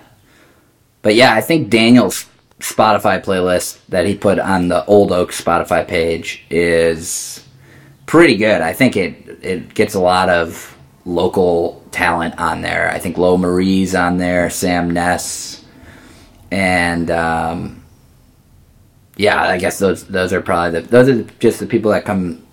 [1.01, 2.25] but yeah, I think Daniel's
[2.65, 7.45] Spotify playlist that he put on the Old Oak Spotify page is
[8.07, 8.61] pretty good.
[8.61, 12.89] I think it it gets a lot of local talent on there.
[12.89, 15.63] I think Lo Marie's on there, Sam Ness,
[16.49, 17.83] and um,
[19.15, 22.47] yeah, I guess those those are probably the those are just the people that come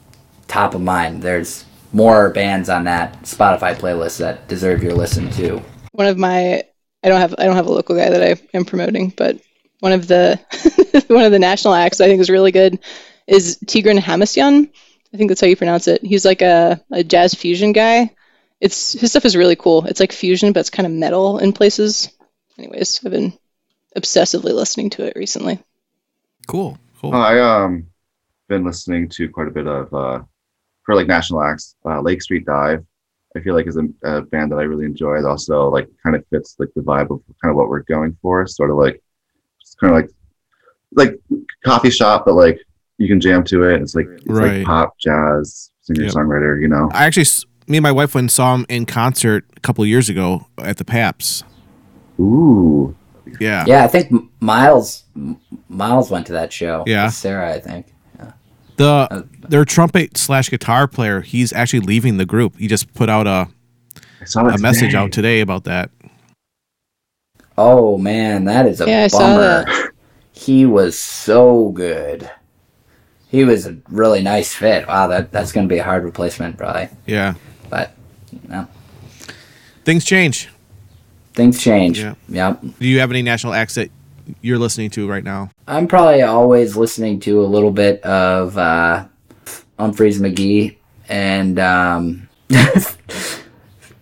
[0.47, 1.23] top of mind.
[1.23, 5.63] There's more bands on that Spotify playlist that deserve your listen too.
[5.93, 6.65] one of my
[7.03, 9.41] I don't have I don't have a local guy that I am promoting, but
[9.83, 10.39] one of the
[11.09, 12.79] one of the national acts I think is really good
[13.27, 14.71] is Tigran Hamasyan.
[15.13, 16.05] I think that's how you pronounce it.
[16.05, 18.15] He's like a, a jazz fusion guy.
[18.61, 19.85] It's his stuff is really cool.
[19.87, 22.11] It's like fusion, but it's kind of metal in places.
[22.57, 23.33] Anyways, I've been
[23.97, 25.59] obsessively listening to it recently.
[26.47, 27.13] Cool, cool.
[27.13, 27.89] I um
[28.49, 30.21] been listening to quite a bit of uh
[30.87, 31.75] for like national acts.
[31.85, 32.85] Uh, Lake Street Dive,
[33.37, 35.19] I feel like is a, a band that I really enjoy.
[35.19, 38.17] It also like kind of fits like the vibe of kind of what we're going
[38.23, 38.47] for.
[38.47, 39.03] Sort of like
[39.73, 40.11] it's kind of like
[40.95, 41.19] like
[41.65, 42.61] coffee shop, but like
[42.99, 43.81] you can jam to it.
[43.81, 44.59] It's like it's Right.
[44.59, 46.13] like pop, jazz, singer Yep.
[46.13, 46.61] songwriter.
[46.61, 46.91] You know.
[46.93, 47.25] I actually,
[47.67, 50.47] me and my wife went and saw him in concert a couple of years ago
[50.59, 51.45] at the Pabst.
[52.21, 52.95] Ooh.
[53.41, 55.05] Yeah, Yeah, I think Miles
[55.69, 56.85] Miles went to that show.
[56.87, 57.09] Yeah.
[57.09, 57.87] Sarah, I think.
[58.77, 61.23] the uh, their trumpet slash guitar player.
[61.23, 62.59] He's actually leaving the group.
[62.59, 63.49] He just put out a
[64.21, 65.91] I saw that a message out today about that.
[67.59, 69.65] Oh man, that is a Yeah, I saw bummer.
[69.65, 69.91] that.
[70.33, 72.31] He was so good.
[73.29, 74.87] He was a really nice fit.
[74.87, 76.89] Wow, that that's going to be a hard replacement, probably.
[77.07, 77.35] Yeah,
[77.71, 77.95] But
[78.33, 78.67] you know,
[79.85, 80.49] things change.
[81.35, 81.99] things change.
[82.01, 82.15] Yeah.
[82.29, 82.61] Yep.
[82.81, 83.91] Do you have any national acts that
[84.41, 85.51] you're listening to right now?
[85.67, 89.07] I'm probably always listening to a little bit of uh,
[89.79, 90.77] Umphrey's McGee
[91.09, 92.29] and um,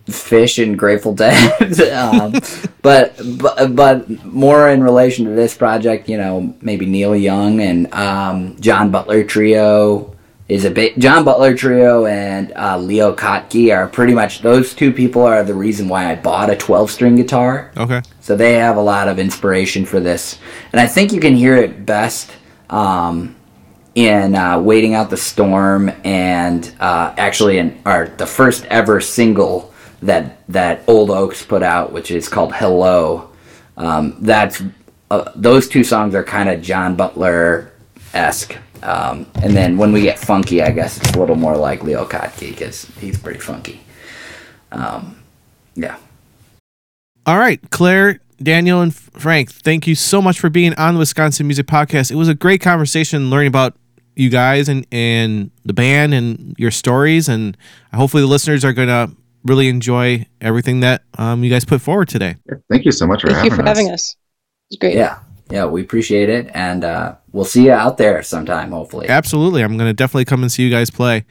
[0.07, 2.33] Phish and Grateful Dead, um,
[2.81, 7.93] but, but but more in relation to this project, you know, maybe Neil Young and
[7.93, 10.15] um, John Butler Trio
[10.51, 10.99] is a bit.
[10.99, 15.53] John Butler Trio and uh, Leo Kottke are pretty much those two people are the
[15.53, 17.71] reason why I bought a 12 string guitar.
[17.77, 18.01] Okay.
[18.19, 20.39] So they have a lot of inspiration for this,
[20.73, 22.31] and I think you can hear it best
[22.69, 23.35] um,
[23.95, 29.70] in uh, "Waiting Out the Storm" and uh, actually in our the first ever single
[30.01, 33.29] that that Old Oaks put out, which is called "Hello."
[33.77, 34.61] Um, that's
[35.09, 37.71] uh, those two songs are kind of John Butler
[38.13, 38.57] esque.
[38.83, 42.05] Um, and then when we get funky, I guess it's a little more like Leo
[42.05, 43.81] Kottke because he's pretty funky.
[44.71, 45.21] Um,
[45.75, 45.97] yeah.
[47.25, 51.45] All right, Claire, Daniel, and Frank, thank you so much for being on the Wisconsin
[51.45, 52.09] Music Podcast.
[52.11, 53.75] It was a great conversation learning about
[54.15, 57.29] you guys and, and the band and your stories.
[57.29, 57.55] And
[57.93, 62.07] hopefully, the listeners are going to really enjoy everything that um, you guys put forward
[62.09, 62.35] today.
[62.69, 63.67] Thank you so much for Thank having you for us.
[63.67, 64.15] having us.
[64.69, 64.95] It's great.
[64.95, 65.19] Yeah.
[65.49, 65.65] Yeah.
[65.65, 66.49] We appreciate it.
[66.53, 69.09] And uh, we'll see you out there sometime, hopefully.
[69.09, 69.63] Absolutely.
[69.63, 71.25] I'm going to definitely come and see you guys play.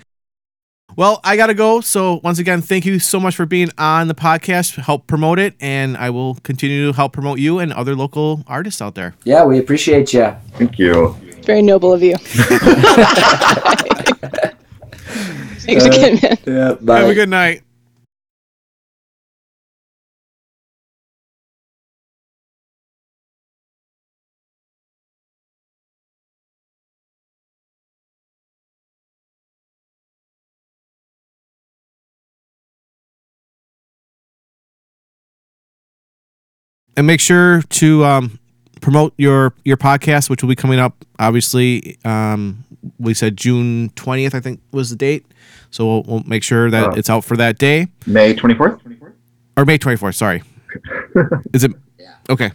[0.96, 1.80] Well, I got to go.
[1.80, 4.74] So, once again, thank you so much for being on the podcast.
[4.74, 8.82] Help promote it, and I will continue to help promote you and other local artists
[8.82, 9.14] out there.
[9.24, 9.44] Yeah.
[9.44, 10.34] We appreciate you.
[10.54, 11.16] Thank you.
[11.44, 12.16] Very noble of you.
[15.60, 16.38] Thanks again, man.
[16.44, 16.74] Yeah.
[16.80, 17.00] Bye.
[17.00, 17.62] Have a good night.
[37.00, 38.38] And make sure to um,
[38.82, 41.02] promote your your podcast, which will be coming up.
[41.18, 42.62] Obviously, um,
[42.98, 45.24] we said June twentieth, I think was the date.
[45.70, 46.90] So we'll, we'll make sure that Oh.
[46.90, 49.14] it's out for that day May 24th?
[49.56, 50.14] or May twenty fourth.
[50.14, 50.42] Sorry,
[51.54, 51.72] is it?
[51.98, 52.16] Yeah.
[52.28, 52.50] Okay.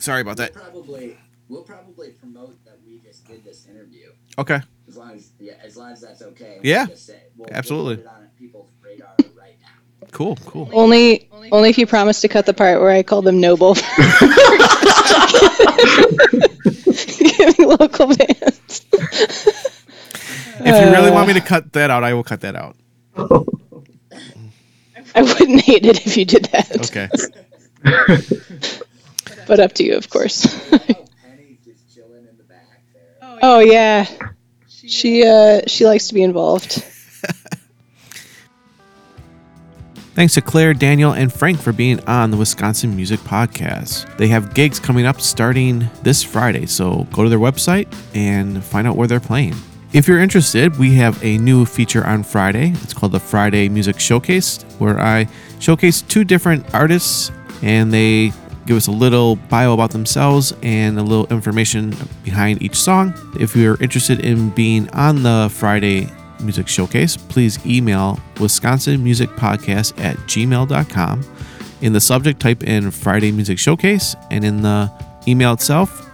[0.00, 0.54] Sorry about that.
[0.54, 1.16] Probably.
[1.48, 4.10] We'll probably promote that we just did this interview.
[4.38, 4.60] Okay.
[4.88, 6.58] As long as, yeah, as long as that's okay.
[6.64, 7.96] Yeah, Just say, we'll, absolutely.
[8.02, 9.68] We'll put it on people's radar right now.
[10.12, 10.36] Cool.
[10.46, 10.70] Cool.
[10.72, 13.74] Only, only if you promise to cut the part where I call them noble.
[17.18, 18.86] Giving local bands.
[20.60, 22.76] If you really want me to cut that out, I will cut that out.
[25.16, 26.90] I wouldn't hate it if you did that.
[26.90, 27.08] Okay.
[29.46, 30.46] But up to you, of course.
[30.70, 33.38] Penny's just chilling in the back there.
[33.42, 34.06] oh yeah,
[34.68, 36.82] she uh she likes to be involved.
[40.14, 44.16] Thanks to Claire, Daniel, and Frank for being on the Wisconsin Music Podcast.
[44.16, 48.86] They have gigs coming up starting this Friday, so go to their website and find
[48.86, 49.54] out where they're playing.
[49.92, 52.70] If you're interested, we have a new feature on Friday.
[52.82, 55.26] It's called the Friday Music Showcase, where I
[55.58, 58.32] showcase two different artists and they
[58.66, 61.92] give us a little bio about themselves and a little information
[62.22, 63.14] behind each song.
[63.40, 66.08] If you're interested in being on the Friday
[66.40, 71.22] Music Showcase, please email wisconsinmusicpodcast Music Podcast at gmail.com.
[71.80, 74.90] In the subject, type in Friday Music Showcase, and in the
[75.28, 76.10] email itself,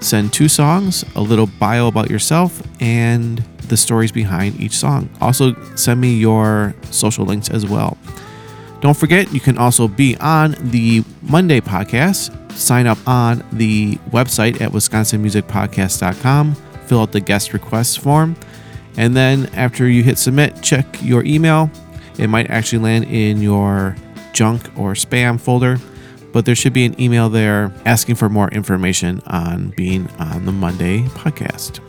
[0.00, 3.38] send two songs, a little bio about yourself, and
[3.68, 5.08] the stories behind each song.
[5.20, 7.96] Also, send me your social links as well.
[8.80, 12.32] Don't forget, you can also be on the Monday podcast.
[12.52, 16.54] Sign up on the website at wisconsinmusicpodcast.com,
[16.86, 18.36] fill out the guest request form,
[18.96, 21.70] and then after you hit submit, check your email.
[22.18, 23.96] It might actually land in your
[24.32, 25.78] junk or spam folder,
[26.32, 30.52] but there should be an email there asking for more information on being on the
[30.52, 31.80] Monday podcast.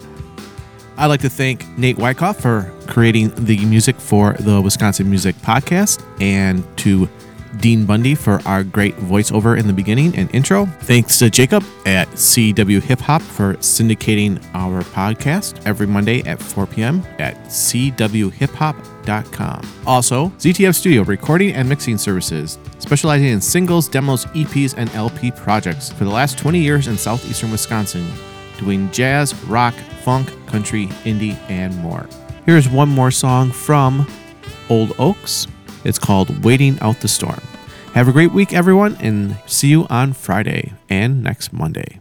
[0.98, 6.04] I'd like to thank Nate Wyckoff for creating the music for the Wisconsin Music Podcast
[6.20, 7.08] and to
[7.60, 10.66] Dean Bundy for our great voiceover in the beginning and intro.
[10.66, 16.66] Thanks to Jacob at CW Hip Hop for syndicating our podcast every Monday at 4
[16.68, 17.04] p.m.
[17.20, 18.82] at cwhiphop.com.
[19.86, 25.92] Also, ZTF Studio recording and mixing services, specializing in singles, demos, EPs, and LP projects
[25.92, 28.06] for the last 20 years in southeastern Wisconsin
[28.58, 29.74] doing jazz, rock,
[30.04, 32.08] funk, country, indie, and more.
[32.46, 34.08] Here's one more song from
[34.70, 35.48] Old Oaks.
[35.84, 37.42] It's called Waiting Out the Storm.
[37.94, 41.97] Have a great week, everyone, and see you on Friday and next Monday.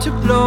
[0.00, 0.39] To blow